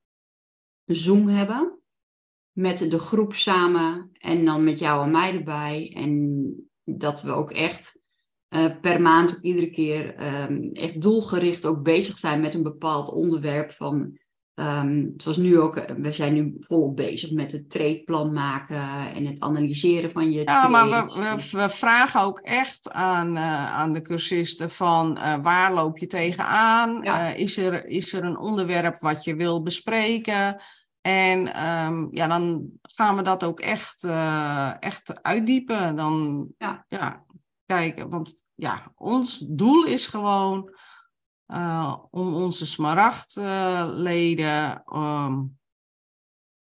een 0.85 0.95
Zoom 0.95 1.29
hebben. 1.29 1.79
Met 2.53 2.91
de 2.91 2.99
groep 2.99 3.35
samen 3.35 4.11
en 4.13 4.45
dan 4.45 4.65
met 4.65 4.79
jou 4.79 5.05
en 5.05 5.11
mij 5.11 5.35
erbij. 5.35 5.93
En 5.95 6.71
dat 6.85 7.23
we 7.23 7.33
ook 7.33 7.51
echt 7.51 7.99
uh, 8.49 8.81
per 8.81 9.01
maand 9.01 9.39
iedere 9.43 9.71
keer 9.71 10.25
um, 10.51 10.73
echt 10.73 11.01
doelgericht 11.01 11.67
ook 11.67 11.83
bezig 11.83 12.19
zijn 12.19 12.41
met 12.41 12.55
een 12.55 12.63
bepaald 12.63 13.09
onderwerp 13.09 13.73
van 13.73 14.19
um, 14.59 15.15
zoals 15.17 15.37
nu 15.37 15.59
ook, 15.59 15.77
eh, 15.77 15.95
we 15.97 16.13
zijn 16.13 16.35
nu 16.35 16.57
volop 16.61 16.97
bezig 16.97 17.31
met 17.31 17.53
het 17.53 17.71
treedplan 17.71 18.33
maken 18.33 19.15
en 19.15 19.27
het 19.27 19.41
analyseren 19.41 20.11
van 20.11 20.33
je 20.33 20.43
Ja, 20.45 20.69
maar 20.69 20.89
we, 20.89 21.49
we, 21.51 21.69
vragen 21.69 22.21
ook 22.21 22.39
echt 22.41 22.91
aan, 22.91 23.37
uh, 23.37 23.73
aan 23.73 23.93
de 23.93 24.03
cursisten 24.03 24.71
van 24.71 25.19
uh, 25.19 25.37
waar 25.43 25.75
loop 25.75 25.99
je 25.99 26.07
tegenaan? 26.07 27.03
Ja. 27.03 27.29
is, 27.29 27.57
er, 27.57 27.87
is 27.87 28.13
er 28.13 28.25
een 28.25 28.39
onderwerp 28.39 29.01
wat 29.01 29.25
je 29.25 29.37
wil 29.37 29.63
bespreken? 29.63 30.63
En 31.01 31.67
um, 31.67 32.09
ja, 32.11 32.27
dan 32.27 32.71
gaan 32.83 33.17
we 33.17 33.23
dat 33.23 33.45
ook 33.45 33.61
echt, 33.61 34.05
echt 34.81 35.23
uitdiepen. 35.23 35.97
Dan 35.97 36.47
ja. 36.59 36.85
ja, 36.89 37.25
kijken, 37.67 38.11
want 38.11 38.45
ja, 38.55 38.93
ons 38.95 39.45
doel 39.49 39.85
is 39.85 40.07
gewoon 40.07 40.71
uh, 41.49 41.97
om 42.11 42.35
onze 42.35 42.67
smaragdleden, 42.67 44.83
um, 44.97 45.59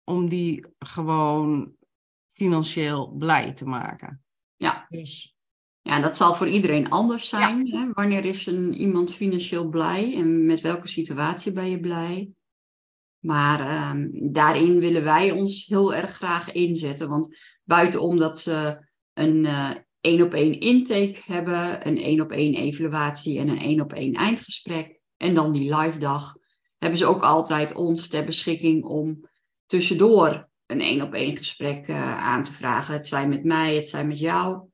om 0.04 0.30
die 0.30 0.66
gewoon 0.80 1.76
financieel 2.28 3.08
blij 3.08 3.54
te 3.54 3.66
maken. 3.66 4.24
Ja. 4.56 4.86
Dus. 4.90 5.36
Ja, 5.82 6.00
dat 6.00 6.18
zal 6.18 6.36
voor 6.36 6.48
iedereen 6.48 6.90
anders 6.90 7.30
zijn. 7.30 7.66
Ja. 7.66 7.80
Hè? 7.80 7.92
Wanneer 7.92 8.26
is 8.26 8.46
een, 8.46 8.74
iemand 8.74 9.14
financieel 9.14 9.70
blij 9.70 10.16
en 10.16 10.46
met 10.46 10.62
welke 10.62 10.88
situatie 10.88 11.52
ben 11.52 11.70
je 11.70 11.80
blij? 11.80 12.32
Maar 13.20 13.90
um, 13.90 14.10
daarin 14.34 14.80
willen 14.80 15.04
wij 15.04 15.32
ons 15.32 15.66
heel 15.66 15.94
erg 15.94 16.12
graag 16.12 16.52
inzetten. 16.52 17.10
Want 17.10 17.38
buitenom 17.64 18.18
dat 18.18 18.40
ze 18.40 18.86
een 19.14 19.44
uh, 19.44 19.72
één 20.02 20.22
op 20.22 20.34
één 20.34 20.60
intake 20.60 21.20
hebben, 21.26 21.88
een 21.88 21.98
één 21.98 22.22
op 22.22 22.32
één 22.32 22.56
evaluatie 22.56 23.40
en 23.40 23.48
een 23.48 23.60
één 23.60 23.82
op 23.82 23.94
één 23.94 24.14
eindgesprek. 24.14 25.00
En 25.18 25.34
dan 25.34 25.52
die 25.52 25.76
live 25.76 25.98
dag 25.98 26.36
hebben 26.78 27.00
ze 27.00 27.06
ook 27.06 27.22
altijd 27.22 27.74
ons 27.76 28.08
ter 28.08 28.26
beschikking 28.26 28.84
om 28.84 29.30
tussendoor 29.66 30.50
een 30.66 30.82
één 30.82 31.02
op 31.02 31.14
één 31.14 31.38
gesprek 31.38 31.88
uh, 31.88 32.18
aan 32.18 32.44
te 32.44 32.52
vragen. 32.52 32.94
Het 32.94 33.08
zijn 33.08 33.30
met 33.30 33.44
mij, 33.44 33.76
het 33.76 33.88
zijn 33.88 34.08
met 34.08 34.20
jou. 34.20 34.70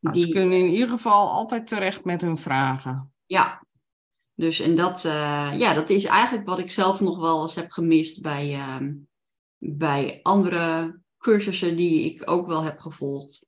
Nou, 0.00 0.14
die... 0.14 0.26
Ze 0.26 0.32
kunnen 0.32 0.58
in 0.58 0.72
ieder 0.72 0.88
geval 0.88 1.28
altijd 1.28 1.66
terecht 1.66 2.04
met 2.04 2.20
hun 2.20 2.36
vragen. 2.36 3.12
Ja, 3.26 3.66
dus 4.34 4.60
en 4.60 4.76
dat, 4.76 5.04
uh, 5.04 5.52
ja, 5.58 5.74
dat 5.74 5.90
is 5.90 6.04
eigenlijk 6.04 6.48
wat 6.48 6.58
ik 6.58 6.70
zelf 6.70 7.00
nog 7.00 7.18
wel 7.18 7.42
eens 7.42 7.54
heb 7.54 7.70
gemist 7.70 8.22
bij, 8.22 8.52
uh, 8.52 8.90
bij 9.58 10.20
andere 10.22 10.98
cursussen 11.18 11.76
die 11.76 12.04
ik 12.04 12.30
ook 12.30 12.46
wel 12.46 12.62
heb 12.62 12.78
gevolgd. 12.78 13.46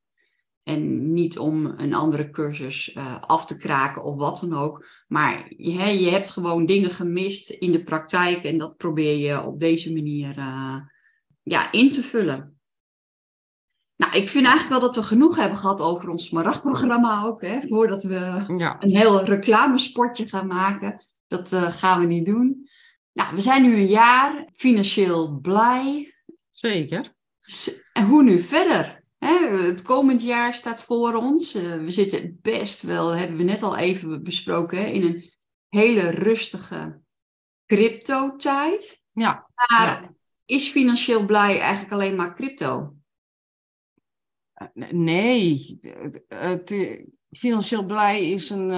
En 0.67 1.13
niet 1.13 1.39
om 1.39 1.67
een 1.67 1.95
andere 1.95 2.31
cursus 2.31 2.95
uh, 2.95 3.21
af 3.21 3.47
te 3.47 3.57
kraken 3.57 4.03
of 4.03 4.17
wat 4.17 4.41
dan 4.41 4.55
ook. 4.59 4.87
Maar 5.09 5.53
je, 5.57 5.73
je 5.81 6.11
hebt 6.11 6.31
gewoon 6.31 6.67
dingen 6.67 6.91
gemist 6.91 7.51
in 7.51 7.73
de 7.73 7.83
praktijk. 7.83 8.45
En 8.45 8.59
dat 8.59 8.77
probeer 8.77 9.17
je 9.17 9.43
op 9.43 9.59
deze 9.59 9.93
manier 9.93 10.39
uh, 10.39 10.77
ja, 11.43 11.73
in 11.73 11.91
te 11.91 12.03
vullen. 12.03 12.59
Nou, 13.97 14.17
ik 14.17 14.29
vind 14.29 14.47
eigenlijk 14.47 14.81
wel 14.81 14.93
dat 14.93 14.95
we 14.95 15.03
genoeg 15.03 15.37
hebben 15.37 15.59
gehad 15.59 15.81
over 15.81 16.09
ons 16.09 16.27
Smaragd-programma 16.27 17.25
ook. 17.25 17.41
Hè, 17.41 17.61
voordat 17.61 18.03
we 18.03 18.45
ja. 18.57 18.77
een 18.83 18.97
heel 18.97 19.25
reclamespotje 19.25 20.29
gaan 20.29 20.47
maken. 20.47 21.05
Dat 21.27 21.53
uh, 21.53 21.71
gaan 21.71 22.01
we 22.01 22.07
niet 22.07 22.27
doen. 22.27 22.69
Nou, 23.13 23.35
we 23.35 23.41
zijn 23.41 23.63
nu 23.63 23.75
een 23.75 23.87
jaar 23.87 24.49
financieel 24.55 25.39
blij. 25.41 26.15
Zeker. 26.51 27.15
En 27.93 28.07
hoe 28.07 28.23
nu 28.23 28.41
verder? 28.41 28.96
Het 29.27 29.83
komend 29.83 30.23
jaar 30.23 30.55
staat 30.55 30.83
voor 30.83 31.15
ons. 31.15 31.55
Eh, 31.55 31.77
we 31.77 31.91
zitten 31.91 32.39
best 32.43 32.83
wel, 32.83 33.11
hebben 33.11 33.37
we 33.37 33.43
net 33.43 33.63
al 33.63 33.77
even 33.77 34.23
besproken, 34.23 34.93
in 34.93 35.03
een 35.03 35.31
hele 35.69 36.11
rustige 36.11 37.01
crypto-tijd. 37.67 39.05
Ja. 39.13 39.51
Maar 39.55 40.13
is 40.45 40.69
financieel 40.69 41.27
blij 41.27 41.61
eigenlijk 41.61 41.93
alleen 41.93 42.17
maar 42.17 42.35
crypto? 42.35 42.95
Eh, 44.53 44.91
nee, 44.91 45.79
het, 46.29 46.77
financieel 47.31 47.85
blij 47.85 48.31
is 48.31 48.51
een, 48.51 48.71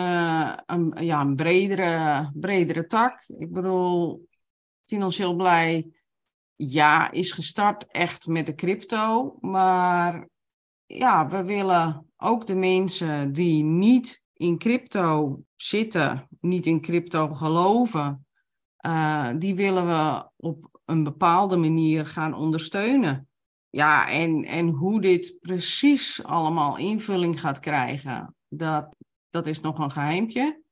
een, 0.67 1.05
ja, 1.05 1.21
een 1.21 1.37
bredere, 1.37 2.31
bredere 2.35 2.87
tak. 2.87 3.25
Ik 3.39 3.53
bedoel, 3.53 4.29
financieel 4.85 5.37
blij 5.37 5.93
ja, 6.57 7.11
is 7.11 7.33
gestart 7.33 7.87
echt 7.87 8.27
met 8.27 8.47
de 8.47 8.55
crypto. 8.55 9.37
Maar 9.41 10.29
ja, 10.89 11.29
we 11.29 11.45
willen 11.45 12.07
ook 12.17 12.47
de 12.47 12.55
mensen 12.55 13.33
die 13.33 13.63
niet 13.63 14.23
in 14.33 14.59
crypto 14.59 15.41
zitten, 15.57 16.29
niet 16.41 16.67
in 16.67 16.81
crypto 16.81 17.29
geloven, 17.29 18.27
uh, 18.87 19.29
die 19.37 19.55
willen 19.55 19.87
we 19.87 20.29
op 20.37 20.81
een 20.85 21.05
bepaalde 21.05 21.57
manier 21.57 22.07
gaan 22.07 22.35
ondersteunen. 22.35 23.29
Ja, 23.71 24.09
en, 24.09 24.45
en 24.45 24.69
hoe 24.69 25.01
dit 25.01 25.37
precies 25.41 26.25
allemaal 26.25 26.77
invulling 26.77 27.41
gaat 27.41 27.59
krijgen, 27.59 28.35
dat, 28.49 28.95
dat 29.31 29.47
is 29.47 29.61
nog 29.61 29.79
een 29.79 29.91
geheimpje. 29.91 30.63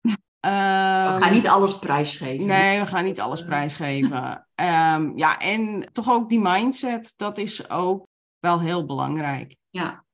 we 0.00 0.48
gaan 0.48 1.22
ehm, 1.22 1.32
niet 1.32 1.48
alles 1.48 1.78
prijsgeven. 1.78 2.46
Nee, 2.46 2.80
we 2.80 2.86
gaan 2.86 3.04
niet 3.04 3.20
alles 3.20 3.44
prijsgeven. 3.44 4.46
um, 4.54 5.18
ja, 5.18 5.38
en 5.38 5.88
toch 5.92 6.10
ook 6.10 6.28
die 6.28 6.40
mindset, 6.40 7.12
dat 7.16 7.38
is 7.38 7.70
ook 7.70 8.06
wel 8.38 8.60
heel 8.60 8.84
belangrijk. 8.84 9.57
Ja. 9.70 10.04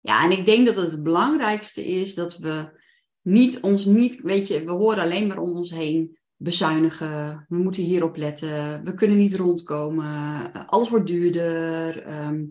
Ja, 0.00 0.24
en 0.24 0.30
ik 0.30 0.44
denk 0.44 0.66
dat 0.66 0.76
het 0.76 0.90
het 0.90 1.02
belangrijkste 1.02 1.86
is 1.86 2.14
dat 2.14 2.36
we 2.36 2.78
niet 3.22 3.60
ons 3.60 3.84
niet, 3.84 4.20
weet 4.20 4.46
je, 4.46 4.64
we 4.64 4.70
horen 4.70 5.02
alleen 5.02 5.26
maar 5.26 5.38
om 5.38 5.56
ons 5.56 5.70
heen 5.70 6.18
bezuinigen. 6.36 7.46
We 7.48 7.56
moeten 7.56 7.82
hierop 7.82 8.16
letten. 8.16 8.84
We 8.84 8.94
kunnen 8.94 9.16
niet 9.16 9.34
rondkomen. 9.34 10.52
Alles 10.66 10.88
wordt 10.88 11.06
duurder. 11.06 12.02
Ehm, 12.02 12.44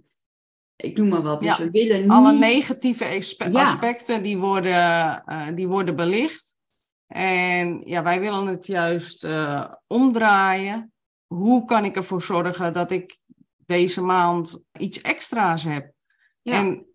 ik 0.75 0.97
noem 0.97 1.08
maar 1.08 1.21
wat. 1.21 1.41
Dus 1.41 1.58
we 1.58 1.71
willen 1.71 2.01
niet... 2.01 2.10
Alle 2.10 2.34
negatieve 2.34 3.05
aspecten 3.53 4.23
die, 4.23 4.38
worden, 4.38 5.23
uh, 5.27 5.47
die 5.55 5.67
worden 5.67 5.95
belicht. 5.95 6.58
En 7.08 7.82
ja, 7.86 8.03
wij 8.03 8.19
willen 8.19 8.47
het 8.47 8.67
juist 8.67 9.23
uh, 9.23 9.73
omdraaien. 9.88 10.91
Hoe 11.27 11.65
kan 11.65 11.86
ik 11.86 11.95
ervoor 11.95 12.21
zorgen 12.21 12.73
dat 12.73 12.91
ik 12.91 13.17
deze 13.65 14.01
maand 14.01 14.63
iets 14.73 15.01
extra's 15.01 15.63
heb? 15.63 15.91
En 16.43 16.86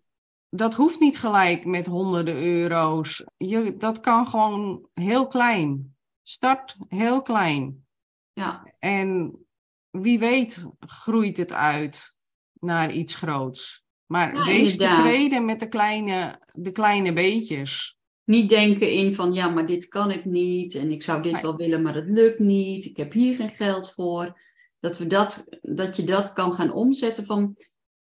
dat 0.49 0.73
hoeft 0.73 0.99
niet 0.99 1.17
gelijk 1.17 1.65
met 1.65 1.85
honderden 1.85 2.35
euro's. 2.35 3.23
Je, 3.37 3.75
dat 3.77 3.99
kan 3.99 4.27
gewoon 4.27 4.89
heel 4.93 5.27
klein. 5.27 5.95
Start 6.21 6.75
heel 6.87 7.21
klein. 7.21 7.85
Ja. 8.33 8.73
En 8.79 9.39
wie 9.89 10.19
weet 10.19 10.67
groeit 10.79 11.37
het 11.37 11.53
uit 11.53 12.17
naar 12.59 12.91
iets 12.91 13.15
groots. 13.15 13.83
Maar 14.05 14.45
wees 14.45 14.77
tevreden 14.77 15.45
met 15.45 15.59
de 15.59 15.67
kleine, 15.67 16.39
de 16.51 16.71
kleine 16.71 17.13
beetjes. 17.13 17.97
Niet 18.23 18.49
denken 18.49 18.91
in 18.91 19.13
van 19.13 19.33
ja, 19.33 19.49
maar 19.49 19.65
dit 19.65 19.87
kan 19.87 20.11
ik 20.11 20.25
niet 20.25 20.75
en 20.75 20.91
ik 20.91 21.03
zou 21.03 21.21
dit 21.21 21.41
wel 21.41 21.55
willen, 21.55 21.81
maar 21.81 21.95
het 21.95 22.09
lukt 22.09 22.39
niet. 22.39 22.85
Ik 22.85 22.97
heb 22.97 23.13
hier 23.13 23.35
geen 23.35 23.49
geld 23.49 23.91
voor. 23.91 24.41
Dat, 24.79 24.97
we 24.97 25.07
dat, 25.07 25.57
dat 25.61 25.95
je 25.95 26.03
dat 26.03 26.33
kan 26.33 26.53
gaan 26.53 26.71
omzetten 26.71 27.25
van 27.25 27.55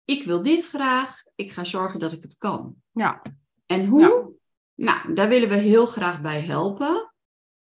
ik 0.04 0.24
wil 0.24 0.42
dit 0.42 0.68
graag, 0.68 1.22
ik 1.34 1.52
ga 1.52 1.64
zorgen 1.64 2.00
dat 2.00 2.12
ik 2.12 2.22
het 2.22 2.36
kan. 2.36 2.74
Ja. 2.92 3.22
En 3.66 3.86
hoe? 3.86 4.32
Nou, 4.74 5.14
daar 5.14 5.28
willen 5.28 5.48
we 5.48 5.54
heel 5.54 5.86
graag 5.86 6.20
bij 6.20 6.40
helpen. 6.40 7.12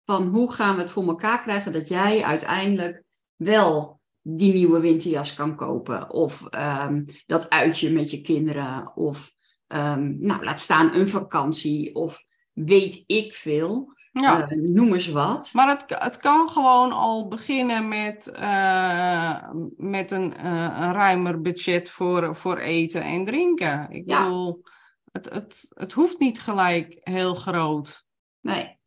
Van 0.06 0.28
hoe 0.28 0.54
gaan 0.54 0.76
we 0.76 0.82
het 0.82 0.92
voor 0.92 1.08
elkaar 1.08 1.40
krijgen 1.40 1.72
dat 1.72 1.88
jij 1.88 2.24
uiteindelijk 2.24 3.04
wel 3.36 4.02
die 4.22 4.54
nieuwe 4.54 4.80
winterjas 4.80 5.34
kan 5.34 5.56
kopen. 5.56 6.10
Of 6.10 6.48
um, 6.56 7.06
dat 7.26 7.50
uitje 7.50 7.92
met 7.92 8.12
je 8.12 8.22
kinderen. 8.22 8.96
Of 8.96 9.34
um, 9.68 10.18
nou, 10.20 10.44
laat 10.44 10.62
staan 10.62 10.94
een 10.94 11.10
vakantie. 11.10 11.96
Of 11.96 12.24
weet 12.54 13.04
ik 13.08 13.34
veel. 13.34 13.93
Ja. 14.14 14.52
Uh, 14.52 14.70
noem 14.70 14.94
eens 14.94 15.08
wat. 15.08 15.50
Maar 15.54 15.68
het, 15.68 15.84
het 15.88 16.18
kan 16.18 16.50
gewoon 16.50 16.92
al 16.92 17.28
beginnen 17.28 17.88
met, 17.88 18.32
uh, 18.40 19.50
met 19.78 20.12
een, 20.12 20.34
uh, 20.38 20.78
een 20.80 20.94
ruimer 20.94 21.42
budget 21.42 21.90
voor, 21.90 22.36
voor 22.36 22.58
eten 22.58 23.04
en 23.04 23.26
drinken. 23.26 23.88
Ik 23.92 24.06
bedoel, 24.06 24.64
Het, 25.12 25.30
het, 25.30 25.72
het 25.74 25.94
hoeft 25.94 26.20
niet 26.20 26.42
gelijk 26.42 27.00
heel 27.04 27.34
groot. 27.36 28.06
Nee. 28.42 28.78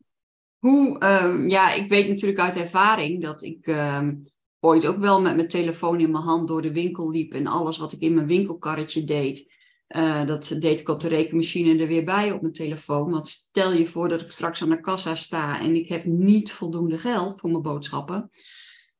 Hoe, 0.57 0.99
ehm, 0.99 1.49
ja, 1.49 1.73
ik 1.73 1.89
weet 1.89 2.07
natuurlijk 2.07 2.39
uit 2.39 2.55
ervaring 2.55 3.21
dat 3.21 3.41
ik 3.41 3.65
ehm, 3.65 4.15
ooit 4.59 4.85
ook 4.85 4.97
wel 4.97 5.21
met 5.21 5.35
mijn 5.35 5.47
telefoon 5.47 5.99
in 5.99 6.11
mijn 6.11 6.23
hand 6.23 6.47
door 6.47 6.61
de 6.61 6.73
winkel 6.73 7.11
liep 7.11 7.33
en 7.33 7.47
alles 7.47 7.77
wat 7.77 7.93
ik 7.93 7.99
in 7.99 8.13
mijn 8.13 8.27
winkelkarretje 8.27 9.03
deed, 9.03 9.53
uh, 9.95 10.25
dat 10.25 10.55
deed 10.59 10.79
ik 10.79 10.89
op 10.89 10.99
de 10.99 11.07
rekenmachine 11.07 11.81
er 11.81 11.87
weer 11.87 12.05
bij 12.05 12.31
op 12.31 12.41
mijn 12.41 12.53
telefoon. 12.53 13.11
Want 13.11 13.27
stel 13.27 13.73
je 13.73 13.85
voor 13.85 14.09
dat 14.09 14.21
ik 14.21 14.31
straks 14.31 14.61
aan 14.61 14.69
de 14.69 14.79
kassa 14.79 15.15
sta 15.15 15.59
en 15.59 15.75
ik 15.75 15.87
heb 15.87 16.05
niet 16.05 16.51
voldoende 16.51 16.97
geld 16.97 17.39
voor 17.39 17.49
mijn 17.49 17.61
boodschappen. 17.61 18.29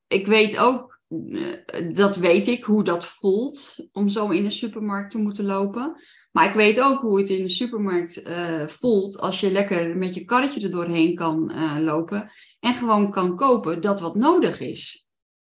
Ik 0.08 0.28
weet 0.28 0.58
ook, 0.58 1.00
uh, 1.10 1.54
dat 1.94 2.16
weet 2.16 2.48
ik, 2.48 2.64
hoe 2.64 2.84
dat 2.84 3.06
voelt 3.06 3.76
om 3.92 4.10
zo 4.10 4.30
in 4.30 4.44
de 4.44 4.50
supermarkt 4.50 5.12
te 5.12 5.18
moeten 5.18 5.46
lopen. 5.46 6.02
Maar 6.32 6.48
ik 6.48 6.54
weet 6.54 6.82
ook 6.82 7.00
hoe 7.00 7.20
het 7.20 7.30
in 7.30 7.44
de 7.44 7.50
supermarkt 7.50 8.28
uh, 8.28 8.68
voelt 8.68 9.20
als 9.20 9.40
je 9.40 9.52
lekker 9.52 9.98
met 9.98 10.14
je 10.14 10.26
karretje 10.26 10.62
er 10.62 10.70
doorheen 10.70 11.16
kan 11.16 11.52
lopen 11.84 12.32
en 12.60 12.74
gewoon 12.74 13.12
kan 13.12 13.36
kopen 13.36 13.82
dat 13.82 14.00
wat 14.00 14.16
nodig 14.16 14.60
is. 14.60 15.07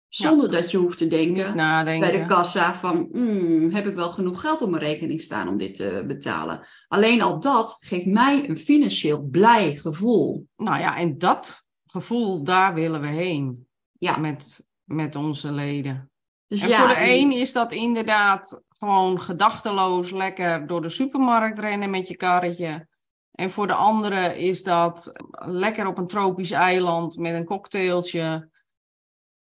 Zonder 0.09 0.51
dat 0.51 0.71
je 0.71 0.77
hoeft 0.77 0.99
te 0.99 1.09
denken 1.09 1.55
bij 1.55 2.13
de 2.13 2.25
kassa 2.27 2.75
van, 2.75 3.09
mm, 3.13 3.71
heb 3.71 3.87
ik 3.87 3.95
wel 3.95 4.11
genoeg 4.11 4.41
geld 4.41 4.63
op 4.63 4.71
mijn 4.71 4.83
rekening 4.83 5.21
staan 5.21 5.49
om 5.49 5.57
dit 5.57 5.75
te 5.75 6.05
betalen? 6.07 6.67
Alleen 6.89 7.23
al 7.23 7.41
dat 7.41 7.77
geeft 7.81 8.07
mij 8.07 8.49
een 8.49 8.57
financieel 8.57 9.21
blij 9.21 9.77
gevoel. 9.77 10.47
Nou 10.57 10.79
ja, 10.81 10.97
en 10.97 11.19
dat 11.19 11.65
gevoel, 11.87 12.43
daar 12.43 12.75
willen 12.75 13.01
we 13.01 13.07
heen. 13.07 13.67
Ja. 13.93 14.17
Met, 14.17 14.69
met 14.85 15.17
onze 15.17 15.53
leden. 15.53 16.11
Dus 16.47 16.63
en 16.63 16.69
ja, 16.69 16.79
voor 16.79 16.89
de 16.89 17.11
een 17.11 17.33
is 17.33 17.53
dat 17.53 17.73
inderdaad 17.73 18.63
gewoon 18.69 19.21
gedachteloos 19.21 20.11
lekker 20.11 20.67
door 20.67 20.83
de 20.83 20.89
supermarkt 20.89 21.59
rennen 21.59 21.91
met 21.91 22.09
je 22.09 22.17
karretje. 22.17 22.89
En 23.33 23.51
voor 23.51 23.67
de 23.67 23.73
andere 23.73 24.39
is 24.39 24.63
dat 24.63 25.13
lekker 25.31 25.87
op 25.87 25.99
een 25.99 26.07
tropisch 26.07 26.51
eiland 26.51 27.17
met 27.17 27.35
een 27.35 27.45
cocktailtje 27.45 28.49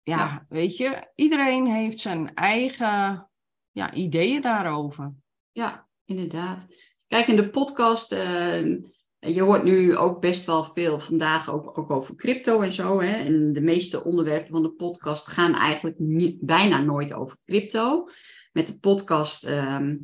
ja, 0.08 0.46
weet 0.48 0.76
je, 0.76 1.10
iedereen 1.14 1.66
heeft 1.66 1.98
zijn 1.98 2.34
eigen 2.34 3.28
ja, 3.70 3.92
ideeën 3.92 4.40
daarover. 4.40 5.14
Ja, 5.52 5.88
inderdaad. 6.04 6.66
Kijk, 7.06 7.26
in 7.26 7.36
de 7.36 7.50
podcast, 7.50 8.12
uh, 8.12 8.80
je 9.18 9.42
hoort 9.42 9.62
nu 9.62 9.96
ook 9.96 10.20
best 10.20 10.46
wel 10.46 10.64
veel 10.64 11.00
vandaag 11.00 11.50
ook, 11.50 11.78
ook 11.78 11.90
over 11.90 12.14
crypto 12.14 12.60
en 12.60 12.72
zo. 12.72 13.00
Hè? 13.00 13.24
En 13.24 13.52
de 13.52 13.60
meeste 13.60 14.04
onderwerpen 14.04 14.50
van 14.50 14.62
de 14.62 14.72
podcast 14.72 15.28
gaan 15.28 15.54
eigenlijk 15.54 15.98
niet, 15.98 16.40
bijna 16.40 16.80
nooit 16.80 17.12
over 17.12 17.38
crypto. 17.44 18.06
Met 18.52 18.66
de 18.66 18.78
podcast 18.78 19.46
uh, 19.46 19.94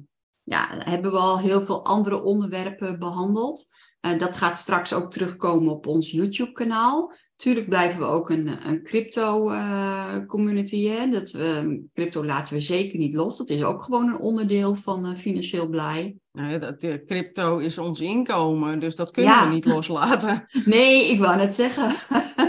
ja, 0.43 0.69
hebben 0.79 1.11
we 1.11 1.19
al 1.19 1.38
heel 1.38 1.62
veel 1.62 1.85
andere 1.85 2.23
onderwerpen 2.23 2.99
behandeld. 2.99 3.67
Uh, 4.01 4.19
dat 4.19 4.37
gaat 4.37 4.59
straks 4.59 4.93
ook 4.93 5.11
terugkomen 5.11 5.73
op 5.73 5.87
ons 5.87 6.11
YouTube-kanaal. 6.11 7.12
Tuurlijk 7.45 7.69
blijven 7.69 8.01
we 8.01 8.07
ook 8.07 8.31
een, 8.31 8.69
een 8.69 8.83
crypto-community. 8.83 10.77
Uh, 10.77 11.11
dat 11.11 11.31
we, 11.31 11.81
crypto 11.95 12.25
laten 12.25 12.55
we 12.55 12.61
zeker 12.61 12.99
niet 12.99 13.15
los. 13.15 13.37
Dat 13.37 13.49
is 13.49 13.63
ook 13.63 13.83
gewoon 13.83 14.09
een 14.09 14.19
onderdeel 14.19 14.75
van 14.75 15.07
uh, 15.11 15.17
Financieel 15.17 15.69
Blij. 15.69 16.17
Nee, 16.33 16.59
dat, 16.59 16.83
uh, 16.83 16.95
crypto 17.07 17.59
is 17.59 17.79
ons 17.79 18.01
inkomen, 18.01 18.81
dus 18.81 18.97
dat 18.97 19.11
kunnen 19.11 19.49
we 19.49 19.55
niet 19.55 19.65
loslaten. 19.65 20.47
Nee, 20.65 21.11
ik 21.11 21.19
wou 21.19 21.37
net 21.37 21.55
zeggen. 21.55 21.95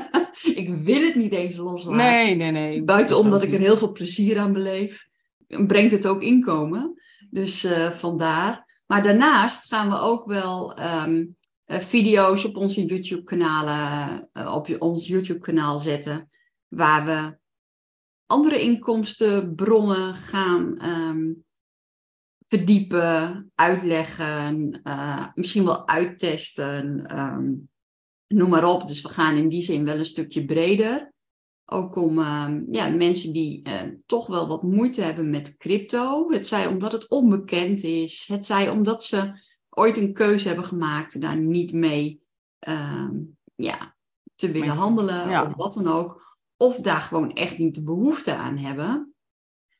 ik 0.62 0.70
wil 0.84 1.02
het 1.02 1.16
niet 1.16 1.34
eens 1.34 1.56
loslaten. 1.56 1.98
Nee, 1.98 2.36
nee, 2.36 2.52
nee. 2.52 2.84
Buiten 2.84 3.18
omdat 3.18 3.44
ik 3.44 3.52
er 3.52 3.60
heel 3.60 3.78
veel 3.78 3.92
plezier 3.92 4.40
aan 4.40 4.54
beleef, 4.54 5.08
brengt 5.68 5.92
het 5.92 6.08
ook 6.08 6.22
inkomen. 6.22 7.02
Dus 7.30 7.64
eh, 7.64 7.90
vandaar. 7.90 8.82
Maar 8.86 9.04
daarnaast 9.04 9.68
gaan 9.68 9.90
we 9.90 9.98
ook 9.98 10.26
wel 10.26 10.80
um, 11.06 11.35
uh, 11.65 11.80
video's 11.80 12.43
op 12.43 12.56
onze 12.56 12.86
YouTube-kanalen, 12.86 14.30
uh, 14.34 14.54
op 14.56 14.75
ons 14.80 15.08
YouTube-kanaal 15.08 15.80
zetten, 15.80 16.30
waar 16.67 17.06
we 17.06 17.38
andere 18.25 18.62
inkomstenbronnen 18.62 20.13
gaan 20.13 20.86
um, 20.86 21.45
verdiepen, 22.47 23.51
uitleggen, 23.56 24.80
uh, 24.84 25.28
misschien 25.34 25.63
wel 25.65 25.88
uittesten, 25.88 27.17
um, 27.19 27.69
noem 28.28 28.49
maar 28.49 28.65
op. 28.65 28.88
Dus 28.88 29.01
we 29.01 29.10
gaan 29.10 29.36
in 29.36 29.49
die 29.49 29.62
zin 29.62 29.86
wel 29.86 29.97
een 29.97 30.06
stukje 30.06 30.45
breder. 30.45 31.13
Ook 31.65 31.95
om 31.95 32.19
ja, 32.71 32.89
mensen 32.89 33.34
die 33.34 33.62
toch 34.06 34.28
wel 34.28 34.47
wat 34.47 34.63
moeite 34.63 35.01
hebben 35.01 35.30
met 35.30 35.58
crypto. 35.58 36.32
Het 36.32 36.47
zij 36.47 36.67
omdat 36.67 36.91
het 36.91 37.10
onbekend 37.10 37.84
is. 37.84 38.25
Het 38.28 38.45
zij 38.45 38.69
omdat 38.69 39.04
ze 39.04 39.34
ooit 39.76 39.98
een 39.98 40.14
keuze 40.14 40.48
hebben 40.48 40.66
gemaakt 40.66 41.22
daar 41.22 41.38
niet 41.38 41.74
mee 41.74 42.24
ehm, 42.60 43.12
ja, 43.56 43.96
te 44.36 44.52
willen 44.52 44.76
handelen 44.76 45.46
of 45.46 45.56
wat 45.56 45.74
dan 45.74 45.88
ook. 45.88 46.38
Of 46.58 46.80
daar 46.80 47.02
gewoon 47.02 47.34
echt 47.34 47.58
niet 47.58 47.76
de 47.76 47.84
behoefte 47.84 48.36
aan 48.36 48.58
hebben. 48.58 49.14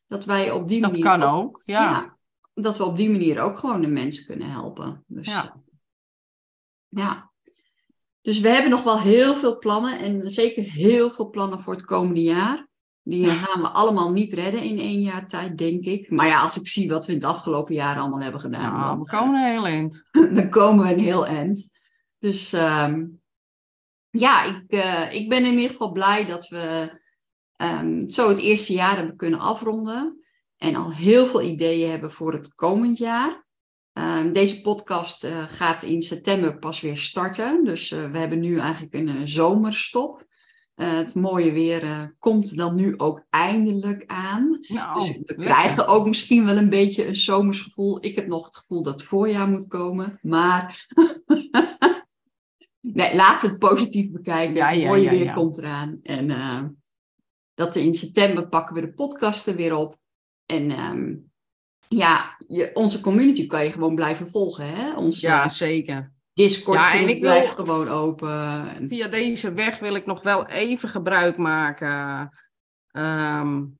Dat 0.08 0.26
wij 0.26 0.52
op 0.52 0.68
die 0.68 0.82
manier. 0.82 1.04
Dat 1.04 1.20
kan 1.20 1.24
ook, 1.30 1.62
ja. 1.66 2.18
Dat 2.54 2.78
we 2.78 2.84
op 2.84 2.98
die 2.98 3.10
manier 3.10 3.40
ook 3.40 3.58
gewoon 3.58 3.82
de 3.82 3.88
mensen 3.88 4.26
kunnen 4.26 4.50
helpen. 4.50 5.04
Dus, 5.08 5.28
ja. 5.28 5.62
ja. 6.88 7.32
Dus 8.22 8.40
we 8.40 8.50
hebben 8.50 8.72
nog 8.72 8.84
wel 8.84 9.00
heel 9.00 9.36
veel 9.36 9.58
plannen 9.58 10.00
en 10.00 10.32
zeker 10.32 10.64
heel 10.64 11.12
veel 11.12 11.30
plannen 11.30 11.62
voor 11.62 11.74
het 11.74 11.86
komende 11.86 12.22
jaar. 12.22 12.68
Die 13.08 13.26
gaan 13.26 13.62
we 13.62 13.68
allemaal 13.68 14.12
niet 14.12 14.34
redden 14.34 14.62
in 14.62 14.80
één 14.80 15.02
jaar 15.02 15.28
tijd, 15.28 15.58
denk 15.58 15.84
ik. 15.84 16.10
Maar 16.10 16.28
ja, 16.28 16.42
als 16.42 16.60
ik 16.60 16.68
zie 16.68 16.90
wat 16.90 17.06
we 17.06 17.12
in 17.12 17.18
het 17.18 17.28
afgelopen 17.28 17.74
jaar 17.74 18.00
allemaal 18.00 18.22
hebben 18.22 18.42
gedaan. 18.42 18.74
Nou, 18.74 18.86
dan, 18.86 19.00
we 19.00 19.06
komen 19.06 19.40
een 19.40 19.52
heel 19.52 19.66
eind. 19.66 20.04
dan 20.36 20.50
komen 20.50 20.86
we 20.86 20.92
een 20.92 21.00
heel 21.00 21.26
eind. 21.26 21.70
Dus 22.20 22.54
um, 22.54 23.22
ja, 24.10 24.44
ik, 24.44 24.64
uh, 24.68 25.14
ik 25.14 25.30
ben 25.30 25.46
in 25.46 25.54
ieder 25.54 25.70
geval 25.70 25.92
blij 25.92 26.26
dat 26.26 26.48
we 26.48 26.90
um, 27.58 28.10
zo 28.10 28.30
het 28.30 28.40
eerste 28.40 28.74
jaar 28.74 28.96
hebben 28.96 29.16
kunnen 29.16 29.40
afronden. 29.40 30.26
En 30.58 30.76
al 30.76 30.94
heel 30.94 31.26
veel 31.26 31.42
ideeën 31.42 31.90
hebben 31.90 32.12
voor 32.12 32.34
het 32.34 32.56
komend 32.56 32.98
jaar. 32.98 33.46
Um, 33.94 34.32
deze 34.32 34.62
podcast 34.62 35.26
uh, 35.26 35.48
gaat 35.48 35.82
in 35.82 36.02
september 36.02 36.60
pas 36.60 36.82
weer 36.82 36.98
starten. 36.98 37.64
Dus 37.64 37.92
uh, 37.92 38.12
we 38.12 38.18
hebben 38.18 38.40
nu 38.40 38.60
eigenlijk 38.60 38.94
een 38.94 39.28
zomerstop. 39.28 40.26
Uh, 40.76 40.98
het 40.98 41.16
mooie 41.16 41.52
weer 41.52 41.84
uh, 41.84 42.04
komt 42.20 42.58
dan 42.58 42.76
nu 42.76 42.98
ook 42.98 43.26
eindelijk 43.30 44.04
aan. 44.06 44.60
Nou, 44.68 45.00
dus 45.00 45.20
we 45.26 45.36
krijgen 45.36 45.88
ook 45.88 46.08
misschien 46.08 46.46
wel 46.46 46.58
een 46.58 46.70
beetje 46.70 47.08
een 47.08 47.16
zomersgevoel. 47.16 48.06
Ik 48.06 48.16
heb 48.16 48.28
nog 48.28 48.46
het 48.46 48.58
gevoel 48.58 48.84
dat 48.84 48.94
het 48.94 49.04
voorjaar 49.04 49.48
moet 49.48 49.68
komen. 49.68 50.20
Maar 50.22 50.86
nee, 52.82 53.16
laten 53.16 53.46
we 53.46 53.56
het 53.56 53.70
positief 53.70 54.12
bekijken. 54.12 54.56
Ja, 54.56 54.70
het 54.70 54.86
mooie 54.86 55.04
ja, 55.04 55.10
weer 55.10 55.34
komt 55.34 55.58
eraan. 55.58 56.00
En 56.04 56.30
uh, 56.30 56.64
dat 57.54 57.76
in 57.76 57.94
september 57.94 58.48
pakken 58.48 58.76
we 58.76 58.82
de 58.82 58.94
podcasten 58.94 59.56
weer 59.56 59.76
op. 59.76 59.98
En 60.46 60.80
um, 60.80 61.32
ja, 61.88 62.38
je, 62.48 62.72
onze 62.74 63.02
community 63.02 63.46
kan 63.46 63.64
je 63.64 63.72
gewoon 63.72 63.96
blijven 63.96 64.30
volgen. 64.30 64.76
Hè? 64.76 64.94
Onze, 64.94 65.28
ja, 65.28 65.50
zeker. 65.50 66.15
Discord 66.36 66.84
ja, 66.84 66.94
en 66.94 67.10
ik 67.10 67.20
blijf 67.20 67.50
gewoon 67.50 67.88
open. 67.88 68.88
Via 68.88 69.08
deze 69.08 69.54
weg 69.54 69.80
wil 69.80 69.96
ik 69.96 70.06
nog 70.06 70.24
wel 70.24 70.48
even 70.48 70.90
gebruik 70.90 71.38
maken 71.38 72.30
um, 72.92 73.80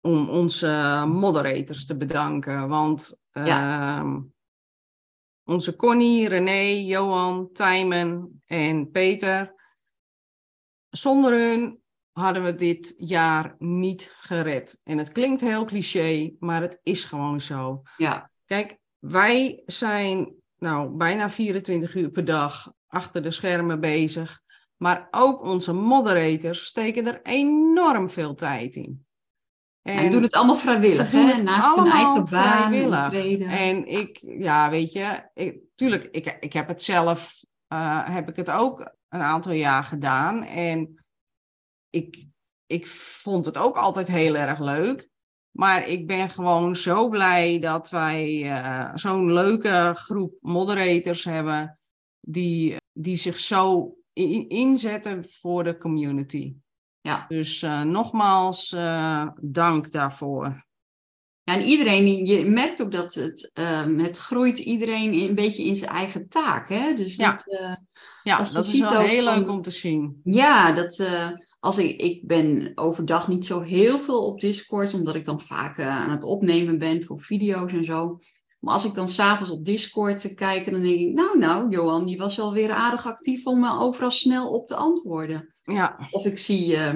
om 0.00 0.28
onze 0.28 1.04
moderators 1.08 1.86
te 1.86 1.96
bedanken. 1.96 2.68
Want 2.68 3.20
um, 3.32 4.34
onze 5.44 5.76
Connie, 5.76 6.28
René, 6.28 6.86
Johan, 6.86 7.52
Tijmen 7.52 8.42
en 8.46 8.90
Peter, 8.90 9.54
zonder 10.90 11.32
hun 11.32 11.80
hadden 12.12 12.44
we 12.44 12.54
dit 12.54 12.94
jaar 12.96 13.54
niet 13.58 14.12
gered. 14.16 14.80
En 14.84 14.98
het 14.98 15.12
klinkt 15.12 15.40
heel 15.40 15.64
cliché, 15.64 16.32
maar 16.38 16.60
het 16.60 16.80
is 16.82 17.04
gewoon 17.04 17.40
zo. 17.40 17.82
Ja. 17.96 18.30
Kijk, 18.44 18.78
wij 18.98 19.62
zijn 19.66 20.34
nou, 20.58 20.96
bijna 20.96 21.30
24 21.30 21.94
uur 21.94 22.10
per 22.10 22.24
dag 22.24 22.72
achter 22.86 23.22
de 23.22 23.30
schermen 23.30 23.80
bezig. 23.80 24.40
Maar 24.76 25.08
ook 25.10 25.42
onze 25.42 25.72
moderators 25.72 26.64
steken 26.64 27.06
er 27.06 27.20
enorm 27.22 28.10
veel 28.10 28.34
tijd 28.34 28.76
in. 28.76 29.06
En 29.82 30.10
doen 30.10 30.22
het 30.22 30.34
allemaal 30.34 30.56
vrijwillig, 30.56 31.10
hè? 31.10 31.42
Naast 31.42 31.76
hun 31.76 31.86
eigen 31.86 32.24
baan. 32.30 32.72
En 33.42 33.86
ik, 33.86 34.18
ja, 34.20 34.70
weet 34.70 34.92
je, 34.92 35.30
ik, 35.34 35.60
tuurlijk, 35.74 36.04
ik, 36.04 36.36
ik 36.40 36.52
heb 36.52 36.68
het 36.68 36.82
zelf, 36.82 37.44
uh, 37.72 38.14
heb 38.14 38.28
ik 38.28 38.36
het 38.36 38.50
ook 38.50 38.94
een 39.08 39.20
aantal 39.20 39.52
jaar 39.52 39.84
gedaan. 39.84 40.42
En 40.42 41.04
ik, 41.90 42.26
ik 42.66 42.86
vond 42.86 43.44
het 43.44 43.56
ook 43.56 43.76
altijd 43.76 44.08
heel 44.08 44.36
erg 44.36 44.58
leuk. 44.58 45.08
Maar 45.50 45.88
ik 45.88 46.06
ben 46.06 46.30
gewoon 46.30 46.76
zo 46.76 47.08
blij 47.08 47.58
dat 47.58 47.90
wij 47.90 48.42
uh, 48.42 48.90
zo'n 48.94 49.32
leuke 49.32 49.92
groep 49.94 50.34
moderators 50.40 51.24
hebben 51.24 51.78
die, 52.20 52.76
die 52.92 53.16
zich 53.16 53.38
zo 53.38 53.94
in, 54.12 54.48
inzetten 54.48 55.24
voor 55.30 55.64
de 55.64 55.78
community. 55.78 56.54
Ja. 57.00 57.24
Dus 57.28 57.62
uh, 57.62 57.82
nogmaals, 57.82 58.72
uh, 58.72 59.28
dank 59.40 59.92
daarvoor. 59.92 60.66
Ja, 61.42 61.54
en 61.54 61.62
iedereen, 61.62 62.26
je 62.26 62.44
merkt 62.44 62.82
ook 62.82 62.92
dat 62.92 63.14
het, 63.14 63.50
um, 63.54 63.98
het 63.98 64.18
groeit 64.18 64.58
iedereen 64.58 65.28
een 65.28 65.34
beetje 65.34 65.64
in 65.64 65.76
zijn 65.76 65.90
eigen 65.90 66.28
taak. 66.28 66.68
Hè? 66.68 66.94
Dus 66.94 67.14
ja, 67.14 67.30
dat, 67.30 67.46
uh, 67.46 67.74
ja, 68.22 68.36
dat 68.36 68.64
is 68.64 68.80
wel 68.80 69.00
heel 69.00 69.24
leuk 69.24 69.48
om 69.50 69.62
te 69.62 69.70
zien. 69.70 70.20
Ja, 70.24 70.72
dat, 70.72 70.98
uh, 70.98 71.30
als 71.60 71.78
ik, 71.78 72.00
ik 72.00 72.26
ben 72.26 72.72
overdag 72.74 73.28
niet 73.28 73.46
zo 73.46 73.60
heel 73.60 73.98
veel 73.98 74.26
op 74.26 74.40
Discord, 74.40 74.94
omdat 74.94 75.14
ik 75.14 75.24
dan 75.24 75.40
vaak 75.40 75.78
uh, 75.78 75.86
aan 75.86 76.10
het 76.10 76.24
opnemen 76.24 76.78
ben 76.78 77.02
voor 77.02 77.20
video's 77.20 77.72
en 77.72 77.84
zo. 77.84 78.16
Maar 78.58 78.72
als 78.72 78.84
ik 78.84 78.94
dan 78.94 79.08
s'avonds 79.08 79.50
op 79.50 79.64
Discord 79.64 80.18
te 80.18 80.34
kijken, 80.34 80.72
dan 80.72 80.80
denk 80.80 81.00
ik, 81.00 81.14
nou, 81.14 81.38
nou, 81.38 81.70
Johan, 81.70 82.06
die 82.06 82.16
was 82.16 82.36
wel 82.36 82.52
weer 82.52 82.70
aardig 82.70 83.06
actief 83.06 83.46
om 83.46 83.60
me 83.60 83.78
overal 83.78 84.10
snel 84.10 84.50
op 84.50 84.66
te 84.66 84.74
antwoorden. 84.74 85.48
Ja. 85.62 86.08
Of 86.10 86.24
ik 86.24 86.38
zie 86.38 86.72
uh, 86.72 86.94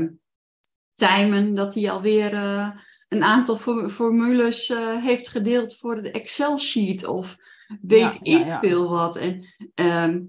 Tijmen 0.93 1.55
dat 1.55 1.75
hij 1.75 1.91
alweer 1.91 2.33
uh, 2.33 2.71
een 3.09 3.23
aantal 3.23 3.57
formules 3.89 4.71
uh, 4.71 4.97
heeft 4.97 5.29
gedeeld 5.29 5.77
voor 5.77 6.03
de 6.03 6.11
Excel-sheet. 6.11 7.07
Of 7.07 7.37
weet 7.81 8.19
ja, 8.23 8.39
ik 8.39 8.47
ja, 8.47 8.59
veel 8.59 8.89
wat. 8.89 9.17
En 9.17 9.45
um, 9.75 10.29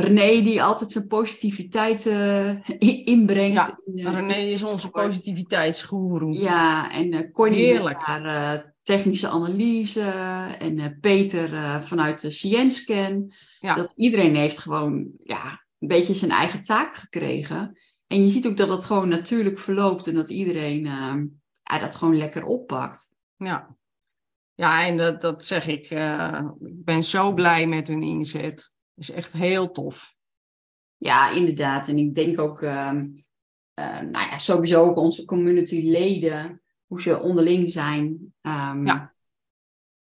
René 0.00 0.42
die 0.42 0.62
altijd 0.62 0.90
zijn 0.90 1.06
positiviteit 1.06 2.06
inbrengt. 3.04 3.76
Ja, 3.94 4.10
René 4.10 4.34
is 4.34 4.62
onze 4.62 4.88
positiviteitsgoeroe. 4.88 6.32
Ja, 6.32 6.90
en 6.90 7.30
Connie 7.30 7.64
Heerlijk. 7.64 8.00
haar 8.00 8.74
technische 8.84 9.28
analyse 9.28 10.00
en 10.58 10.78
uh, 10.78 10.86
Peter 11.00 11.52
uh, 11.52 11.80
vanuit 11.80 12.20
de 12.20 12.30
Scienscan. 12.30 13.32
Ja. 13.58 13.74
Dat 13.74 13.92
iedereen 13.96 14.36
heeft 14.36 14.58
gewoon 14.58 15.10
ja, 15.18 15.64
een 15.78 15.88
beetje 15.88 16.14
zijn 16.14 16.30
eigen 16.30 16.62
taak 16.62 16.94
gekregen. 16.94 17.78
En 18.06 18.24
je 18.24 18.30
ziet 18.30 18.46
ook 18.46 18.56
dat 18.56 18.68
het 18.68 18.84
gewoon 18.84 19.08
natuurlijk 19.08 19.58
verloopt 19.58 20.06
en 20.06 20.14
dat 20.14 20.30
iedereen 20.30 20.84
uh, 20.84 21.14
ja, 21.62 21.78
dat 21.78 21.96
gewoon 21.96 22.16
lekker 22.16 22.44
oppakt. 22.44 23.14
Ja, 23.36 23.76
ja 24.54 24.86
en 24.86 24.96
dat, 24.96 25.20
dat 25.20 25.44
zeg 25.44 25.66
ik. 25.66 25.90
ik 26.60 26.84
ben 26.84 27.02
zo 27.02 27.32
blij 27.32 27.66
met 27.66 27.88
hun 27.88 28.02
inzet. 28.02 28.74
Is 28.94 29.10
echt 29.10 29.32
heel 29.32 29.70
tof. 29.70 30.14
Ja, 30.96 31.30
inderdaad. 31.30 31.88
En 31.88 31.98
ik 31.98 32.14
denk 32.14 32.38
ook, 32.38 32.62
ehm, 32.62 33.00
nou 33.74 34.10
ja, 34.10 34.38
sowieso 34.38 34.84
ook 34.84 34.96
onze 34.96 35.24
community-leden 35.24 36.62
hoe 36.86 37.02
ze 37.02 37.20
onderling 37.20 37.70
zijn. 37.70 38.34
Um, 38.42 38.86
ja. 38.86 39.14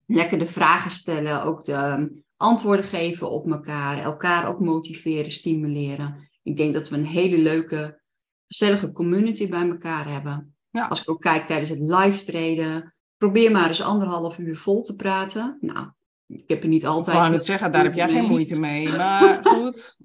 Lekker 0.07 0.38
de 0.38 0.48
vragen 0.48 0.90
stellen, 0.90 1.42
ook 1.42 1.64
de 1.64 1.72
ehm, 1.72 2.09
antwoorden 2.37 2.85
geven 2.85 3.31
op 3.31 3.51
elkaar, 3.51 3.98
elkaar 3.98 4.48
ook 4.48 4.61
motiveren, 4.61 5.33
stimuleren. 5.33 6.29
Ik 6.42 6.57
denk 6.57 6.74
dat 6.74 6.88
we 6.88 6.96
een 6.96 7.05
hele 7.05 7.38
leuke, 7.38 8.01
gezellige 8.46 8.92
community 8.92 9.48
bij 9.48 9.68
elkaar 9.68 10.12
hebben. 10.12 10.57
Ja. 10.70 10.87
Als 10.87 11.01
ik 11.01 11.11
ook 11.11 11.20
kijk 11.20 11.46
tijdens 11.46 11.70
het 11.70 11.81
live 11.81 12.24
treden, 12.24 12.94
probeer 13.16 13.51
maar 13.51 13.68
eens 13.68 13.83
anderhalf 13.83 14.38
uur 14.38 14.57
vol 14.57 14.83
te 14.83 14.96
praten. 14.96 15.59
Nou, 15.61 15.88
ik 16.29 16.45
heb 16.47 16.62
er 16.62 16.69
niet 16.69 16.87
altijd. 16.87 17.17
Ik 17.17 17.23
wou 17.23 17.35
het 17.35 17.47
zeggen, 17.47 17.73
daar 17.73 17.85
heb 17.85 17.95
jij 17.95 18.09
geen 18.09 18.29
moeite 18.29 18.61
mee. 18.61 18.88
Maar 18.88 19.41
goed. 19.55 19.97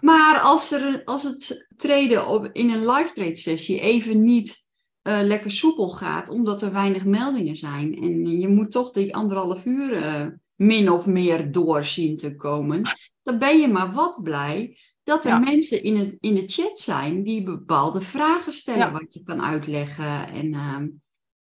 Maar 0.00 0.38
als, 0.40 0.72
er, 0.72 1.02
als 1.04 1.22
het 1.22 1.68
treden 1.76 2.26
op, 2.26 2.48
in 2.52 2.70
een 2.70 2.86
live 2.86 3.10
trade 3.12 3.36
sessie 3.36 3.80
even 3.80 4.24
niet 4.24 4.66
uh, 5.02 5.20
lekker 5.22 5.50
soepel 5.50 5.88
gaat, 5.88 6.28
omdat 6.28 6.62
er 6.62 6.72
weinig 6.72 7.04
meldingen 7.04 7.56
zijn. 7.56 7.96
En 8.02 8.38
je 8.38 8.48
moet 8.48 8.70
toch 8.70 8.90
die 8.90 9.14
anderhalf 9.14 9.64
uur 9.64 9.92
uh, 9.92 10.26
min 10.54 10.90
of 10.90 11.06
meer 11.06 11.52
doorzien 11.52 12.16
te 12.16 12.36
komen. 12.36 12.82
Dan 13.22 13.38
ben 13.38 13.60
je 13.60 13.68
maar 13.68 13.92
wat 13.92 14.20
blij 14.22 14.78
dat 15.02 15.24
er 15.24 15.30
ja. 15.30 15.38
mensen 15.38 15.82
in, 15.82 15.96
het, 15.96 16.16
in 16.20 16.34
de 16.34 16.46
chat 16.46 16.78
zijn 16.78 17.22
die 17.22 17.42
bepaalde 17.42 18.00
vragen 18.00 18.52
stellen, 18.52 18.86
ja. 18.86 18.92
wat 18.92 19.14
je 19.14 19.22
kan 19.22 19.42
uitleggen. 19.42 20.28
En 20.28 20.52
uh, 20.52 20.76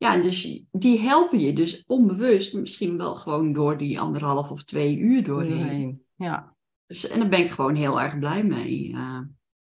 ja, 0.03 0.17
dus 0.17 0.63
die 0.71 0.99
helpen 0.99 1.39
je 1.39 1.53
dus 1.53 1.85
onbewust, 1.87 2.55
misschien 2.55 2.97
wel 2.97 3.15
gewoon 3.15 3.53
door 3.53 3.77
die 3.77 4.01
anderhalf 4.01 4.51
of 4.51 4.65
twee 4.65 4.97
uur 4.97 5.23
doorheen. 5.23 6.03
Ja. 6.15 6.57
Dus, 6.87 7.09
en 7.09 7.19
daar 7.19 7.29
ben 7.29 7.41
ik 7.41 7.51
gewoon 7.51 7.75
heel 7.75 8.01
erg 8.01 8.19
blij 8.19 8.43
mee. 8.43 8.97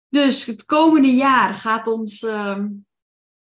dus 0.10 0.45
het 0.45 0.65
komende 0.65 1.15
jaar 1.15 1.54
gaat 1.54 1.88
ons 1.88 2.23
ehm, 2.23 2.67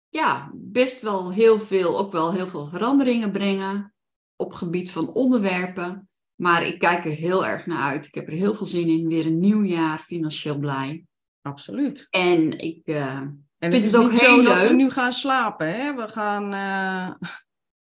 ja, 0.10 0.52
best 0.54 1.02
wel 1.02 1.32
heel 1.32 1.60
veel, 1.60 2.00
ook 2.00 2.12
wel 2.12 2.34
heel 2.34 2.48
veel 2.48 2.68
veranderingen 2.68 3.32
brengen 3.32 3.94
op 4.36 4.54
gebied 4.54 4.92
van 4.92 5.14
onderwerpen. 5.14 6.10
Maar 6.36 6.64
ik 6.68 6.80
kijk 6.80 7.06
er 7.06 7.12
heel 7.12 7.46
erg 7.46 7.66
naar 7.66 7.92
uit. 7.92 8.06
Ik 8.06 8.16
heb 8.16 8.28
er 8.28 8.34
heel 8.34 8.54
veel 8.54 8.66
zin 8.66 8.88
in. 8.88 9.08
Weer 9.08 9.26
een 9.26 9.40
nieuw 9.40 9.64
jaar, 9.64 10.00
financieel 10.00 10.58
blij. 10.58 11.06
Absoluut. 11.42 12.08
En 12.10 12.60
ik 12.60 12.82
uh, 12.86 13.22
en 13.60 13.72
vind 13.72 13.86
het, 13.86 13.94
het, 13.94 14.04
ook 14.04 14.12
niet 14.12 14.20
heel 14.20 14.36
zo 14.36 14.42
leuk. 14.42 14.60
dat 14.60 14.68
we 14.68 14.74
nu 14.74 14.90
gaan 14.90 15.14
slapen. 15.14 15.74
Hè? 15.74 15.96
We, 15.96 16.08
gaan, 16.08 16.54
uh, 16.54 17.30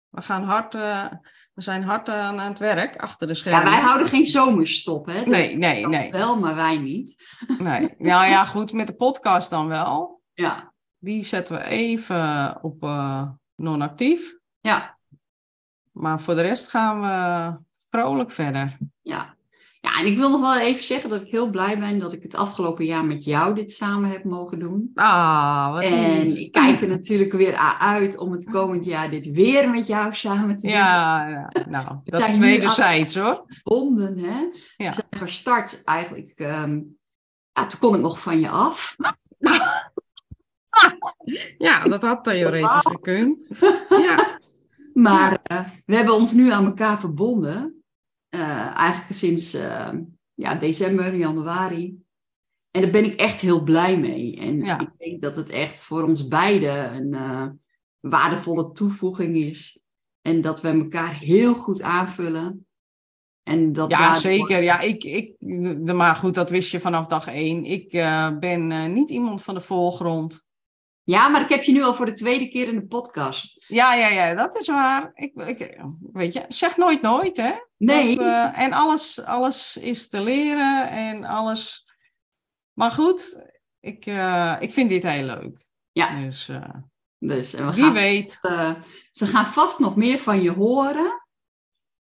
we, 0.08 0.22
gaan 0.22 0.42
hard, 0.42 0.74
uh, 0.74 1.06
we 1.54 1.62
zijn 1.62 1.82
hard 1.82 2.08
aan 2.08 2.38
het 2.38 2.58
werk 2.58 2.96
achter 2.96 3.26
de 3.26 3.34
schermen. 3.34 3.64
Ja, 3.64 3.70
wij 3.70 3.80
houden 3.80 4.06
geen 4.06 4.26
zomerstop. 4.26 5.06
Hè? 5.06 5.20
Nee, 5.20 5.56
nee, 5.56 5.86
nee. 5.86 6.10
wel, 6.10 6.38
maar 6.38 6.54
wij 6.54 6.78
niet. 6.78 7.22
Nee. 7.58 7.94
Nou 7.98 8.26
ja, 8.26 8.44
goed, 8.44 8.72
met 8.72 8.86
de 8.86 8.94
podcast 8.94 9.50
dan 9.50 9.68
wel. 9.68 10.22
Ja. 10.32 10.72
Die 10.98 11.24
zetten 11.24 11.56
we 11.56 11.64
even 11.64 12.58
op 12.62 12.82
uh, 12.82 13.28
non-actief. 13.56 14.36
Ja. 14.60 14.98
Maar 15.92 16.20
voor 16.20 16.34
de 16.34 16.42
rest 16.42 16.70
gaan 16.70 17.00
we 17.00 17.56
vrolijk 17.90 18.30
verder. 18.30 18.76
Ja. 19.02 19.33
Ja, 19.84 19.98
en 19.98 20.06
ik 20.06 20.16
wil 20.16 20.30
nog 20.30 20.40
wel 20.40 20.58
even 20.58 20.84
zeggen 20.84 21.10
dat 21.10 21.20
ik 21.20 21.28
heel 21.28 21.50
blij 21.50 21.78
ben 21.78 21.98
dat 21.98 22.12
ik 22.12 22.22
het 22.22 22.34
afgelopen 22.34 22.84
jaar 22.84 23.04
met 23.04 23.24
jou 23.24 23.54
dit 23.54 23.72
samen 23.72 24.10
heb 24.10 24.24
mogen 24.24 24.58
doen. 24.58 24.90
Ah, 24.94 25.72
wat 25.72 25.82
En 25.82 26.22
lief. 26.22 26.38
ik 26.38 26.52
kijk 26.52 26.80
er 26.80 26.88
natuurlijk 26.88 27.32
weer 27.32 27.54
uit 27.78 28.18
om 28.18 28.32
het 28.32 28.44
komend 28.44 28.84
jaar 28.84 29.10
dit 29.10 29.30
weer 29.30 29.70
met 29.70 29.86
jou 29.86 30.14
samen 30.14 30.56
te 30.56 30.66
doen. 30.66 30.76
Ja, 30.76 31.28
ja. 31.28 31.50
nou, 31.68 31.86
dat 32.04 32.20
zijn 32.20 32.32
is 32.32 32.38
wederzijds 32.38 33.14
hoor. 33.14 33.44
Bonden, 33.62 34.18
hè? 34.18 34.38
Ja. 34.76 34.88
We 34.88 34.94
zijn 34.94 35.06
gestart 35.10 35.84
eigenlijk, 35.84 36.38
um, 36.38 36.96
ja, 37.52 37.66
toen 37.66 37.80
kon 37.80 37.94
ik 37.94 38.00
nog 38.00 38.20
van 38.20 38.40
je 38.40 38.48
af. 38.48 38.96
Ja, 41.58 41.84
dat 41.84 42.02
had 42.02 42.24
theoretisch 42.24 42.86
gekund. 42.86 43.48
Ja. 43.88 44.38
Maar 44.94 45.40
uh, 45.52 45.60
we 45.86 45.94
hebben 45.94 46.14
ons 46.14 46.32
nu 46.32 46.50
aan 46.50 46.64
elkaar 46.64 47.00
verbonden. 47.00 47.73
Uh, 48.34 48.76
eigenlijk 48.76 49.14
sinds 49.14 49.54
uh, 49.54 49.90
ja, 50.34 50.54
december, 50.54 51.14
januari. 51.14 52.02
En 52.70 52.82
daar 52.82 52.90
ben 52.90 53.04
ik 53.04 53.14
echt 53.14 53.40
heel 53.40 53.62
blij 53.62 53.98
mee. 53.98 54.36
En 54.36 54.64
Ja. 54.64 54.80
ik 54.80 54.90
denk 54.98 55.22
dat 55.22 55.36
het 55.36 55.50
echt 55.50 55.82
voor 55.82 56.02
ons 56.02 56.28
beiden 56.28 56.94
een 56.94 57.60
waardevolle 58.00 58.72
toevoeging 58.72 59.36
is. 59.36 59.82
En 60.22 60.40
dat 60.40 60.60
we 60.60 60.68
elkaar 60.68 61.18
heel 61.18 61.54
goed 61.54 61.82
aanvullen. 61.82 62.66
En 63.42 63.72
dat 63.72 63.90
Ja, 63.90 63.98
daardoor- 63.98 64.20
zeker. 64.20 64.62
Ja, 64.62 64.80
ik, 64.80 65.04
ik, 65.04 65.34
maar 65.94 66.16
goed, 66.16 66.34
dat 66.34 66.50
wist 66.50 66.70
je 66.70 66.80
vanaf 66.80 67.06
dag 67.06 67.26
één. 67.26 67.64
Ik 67.64 67.92
eh, 67.92 68.38
ben 68.38 68.72
eh, 68.72 68.86
niet 68.86 69.10
iemand 69.10 69.42
van 69.42 69.54
de 69.54 69.60
voorgrond. 69.60 70.43
Ja, 71.04 71.28
maar 71.28 71.40
ik 71.40 71.48
heb 71.48 71.62
je 71.62 71.72
nu 71.72 71.82
al 71.82 71.94
voor 71.94 72.06
de 72.06 72.12
tweede 72.12 72.48
keer 72.48 72.68
in 72.68 72.74
de 72.74 72.86
podcast. 72.86 73.64
Ja, 73.68 73.94
ja, 73.94 74.08
ja, 74.08 74.34
dat 74.34 74.58
is 74.58 74.66
waar. 74.66 75.10
Ik, 75.14 75.34
ik, 75.34 75.80
weet 76.12 76.32
je, 76.32 76.44
zeg 76.48 76.76
nooit 76.76 77.02
nooit, 77.02 77.36
hè? 77.36 77.52
Nee. 77.76 78.16
Dat, 78.16 78.24
eh, 78.24 78.60
en 78.60 78.72
alles, 78.72 79.24
alles 79.24 79.76
is 79.76 80.08
te 80.08 80.20
leren 80.20 80.90
en 80.90 81.24
alles. 81.24 81.88
Maar 82.72 82.90
goed, 82.90 83.42
ik, 83.80 84.06
eh, 84.06 84.56
ik 84.60 84.72
vind 84.72 84.88
dit 84.90 85.02
heel 85.02 85.24
leuk. 85.24 85.66
Ja. 85.92 86.20
Dus 86.20 86.48
eh, 86.48 86.74
Dus 87.18 87.54
en 87.54 87.66
we 87.66 87.74
wie 87.74 87.82
gaan, 87.84 87.92
weet. 87.92 88.38
ze 89.10 89.26
gaan 89.26 89.46
vast 89.46 89.78
nog 89.78 89.96
meer 89.96 90.18
van 90.18 90.42
je 90.42 90.50
horen. 90.50 91.22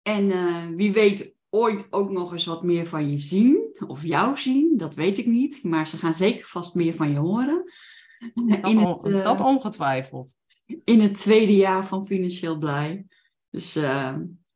En 0.03 0.77
wie 0.77 0.93
weet 0.93 1.35
ooit 1.51 1.87
ook 1.91 2.11
nog 2.11 2.33
eens 2.33 2.47
wat 2.47 2.63
meer 2.63 2.87
van 2.87 3.11
je 3.11 3.19
zien. 3.19 3.77
Of 3.87 4.03
jou 4.03 4.39
zien, 4.39 4.77
dat 4.77 4.95
weet 4.95 5.19
ik 5.19 5.27
niet. 5.27 5.63
Maar 5.63 5.89
ze 5.89 5.97
gaan 5.97 6.15
zeker 6.15 6.47
vast 6.47 6.75
meer 6.75 6.95
van 6.95 7.13
je 7.13 7.19
horen. 7.19 7.65
Dat, 8.61 8.69
In 8.71 8.79
het, 8.79 9.05
eh, 9.05 9.23
dat 9.23 9.41
ongetwijfeld. 9.41 10.35
in 10.85 11.01
het 11.01 11.21
tweede 11.21 11.57
jaar 11.57 11.87
van 11.87 12.07
Financieel 12.07 12.59
Blij. 12.59 13.07
Dus, 13.51 13.77
eh, 13.77 14.07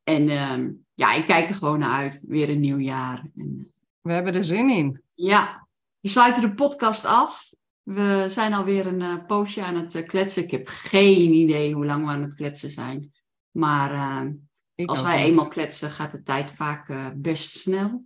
en 0.04 0.28
eh, 0.28 0.58
ja, 0.94 1.12
ik 1.14 1.24
kijk 1.24 1.48
er 1.48 1.54
gewoon 1.54 1.78
naar 1.78 1.90
uit. 2.02 2.24
Weer 2.28 2.48
een 2.48 2.60
nieuw 2.60 2.78
jaar. 2.78 3.30
En, 3.36 3.72
We 4.00 4.12
hebben 4.12 4.34
er 4.34 4.44
zin 4.44 4.70
in. 4.70 5.02
ja, 5.14 5.66
we 6.00 6.08
sluiten 6.08 6.42
de 6.42 6.54
podcast 6.54 7.04
af. 7.04 7.50
We 7.82 8.24
zijn 8.28 8.52
alweer 8.54 8.86
een 8.86 9.02
eh, 9.02 9.26
poosje 9.26 9.62
aan 9.62 9.74
het 9.74 9.94
eh, 9.94 10.06
kletsen. 10.06 10.42
Ik 10.44 10.50
heb 10.50 10.68
geen 10.68 11.32
idee 11.32 11.74
hoe 11.74 11.86
lang 11.86 12.04
we 12.04 12.10
aan 12.10 12.22
het 12.22 12.34
kletsen 12.34 12.70
zijn. 12.70 13.12
Maar 13.50 13.92
eh, 13.92 14.30
Ik 14.74 14.88
als 14.88 15.02
wij 15.02 15.22
eenmaal 15.24 15.48
kletsen, 15.48 15.90
gaat 15.90 16.10
de 16.10 16.22
tijd 16.22 16.50
vaak 16.52 16.88
eh, 16.88 17.06
best 17.14 17.48
snel. 17.58 18.04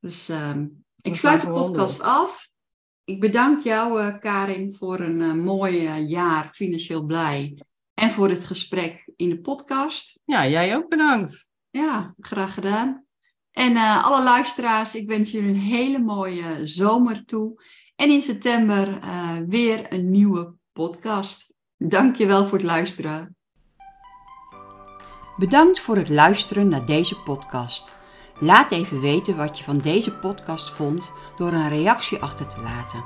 Dus 0.00 0.28
ehm, 0.28 0.66
ik 1.02 1.16
sluit 1.16 1.40
de 1.40 1.50
podcast 1.52 2.00
af. 2.00 2.50
Ik 3.04 3.20
bedank 3.20 3.62
jou, 3.62 4.00
eh, 4.00 4.18
Karin, 4.18 4.74
voor 4.74 5.00
een 5.00 5.20
eh, 5.20 5.32
mooi 5.32 5.86
eh, 5.86 6.08
jaar 6.08 6.52
financieel 6.52 7.04
blij. 7.04 7.62
En 7.94 8.10
voor 8.10 8.28
het 8.28 8.44
gesprek 8.44 9.12
in 9.16 9.28
de 9.28 9.40
podcast. 9.40 10.20
Ja, 10.24 10.48
jij 10.48 10.76
ook 10.76 10.88
bedankt. 10.88 11.48
Ja, 11.70 12.14
graag 12.18 12.54
gedaan. 12.54 13.06
En 13.52 13.76
eh, 13.76 14.04
alle 14.04 14.22
luisteraars, 14.22 14.94
ik 14.94 15.08
wens 15.08 15.30
jullie 15.30 15.48
een 15.48 15.60
hele 15.60 15.98
mooie 15.98 16.66
zomer 16.66 17.24
toe. 17.24 17.62
En 17.96 18.10
in 18.10 18.22
september 18.22 18.98
eh, 18.98 19.36
weer 19.46 19.92
een 19.92 20.10
nieuwe 20.10 20.54
podcast. 20.72 21.52
Dankjewel 21.76 22.46
voor 22.46 22.58
het 22.58 22.66
luisteren. 22.66 23.36
Bedankt 25.36 25.80
voor 25.80 25.96
het 25.96 26.08
luisteren 26.08 26.68
naar 26.68 26.86
deze 26.86 27.16
podcast. 27.16 28.01
Laat 28.38 28.70
even 28.70 29.00
weten 29.00 29.36
wat 29.36 29.58
je 29.58 29.64
van 29.64 29.78
deze 29.78 30.12
podcast 30.12 30.70
vond 30.70 31.12
door 31.36 31.52
een 31.52 31.68
reactie 31.68 32.22
achter 32.22 32.46
te 32.46 32.60
laten. 32.60 33.04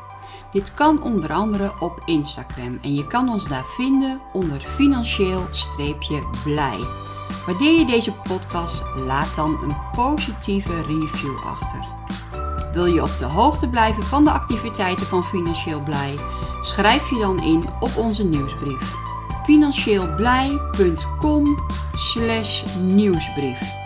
Dit 0.53 0.74
kan 0.74 1.03
onder 1.03 1.33
andere 1.33 1.72
op 1.81 2.03
Instagram 2.05 2.79
en 2.83 2.95
je 2.95 3.07
kan 3.07 3.29
ons 3.29 3.49
daar 3.49 3.66
vinden 3.66 4.20
onder 4.33 4.61
financieel-blij. 4.61 6.79
Waardeer 7.47 7.79
je 7.79 7.87
deze 7.87 8.12
podcast, 8.12 8.83
laat 8.95 9.35
dan 9.35 9.59
een 9.62 9.77
positieve 9.95 10.83
review 10.83 11.37
achter. 11.45 11.85
Wil 12.72 12.87
je 12.87 13.03
op 13.03 13.18
de 13.18 13.24
hoogte 13.24 13.68
blijven 13.68 14.03
van 14.03 14.24
de 14.24 14.31
activiteiten 14.31 15.07
van 15.07 15.24
Financieel 15.24 15.81
Blij? 15.81 16.18
Schrijf 16.61 17.11
je 17.11 17.18
dan 17.18 17.43
in 17.43 17.64
op 17.81 17.97
onze 17.97 18.27
nieuwsbrief. 18.27 18.95
financieelblij.com 19.45 21.59
nieuwsbrief. 22.81 23.86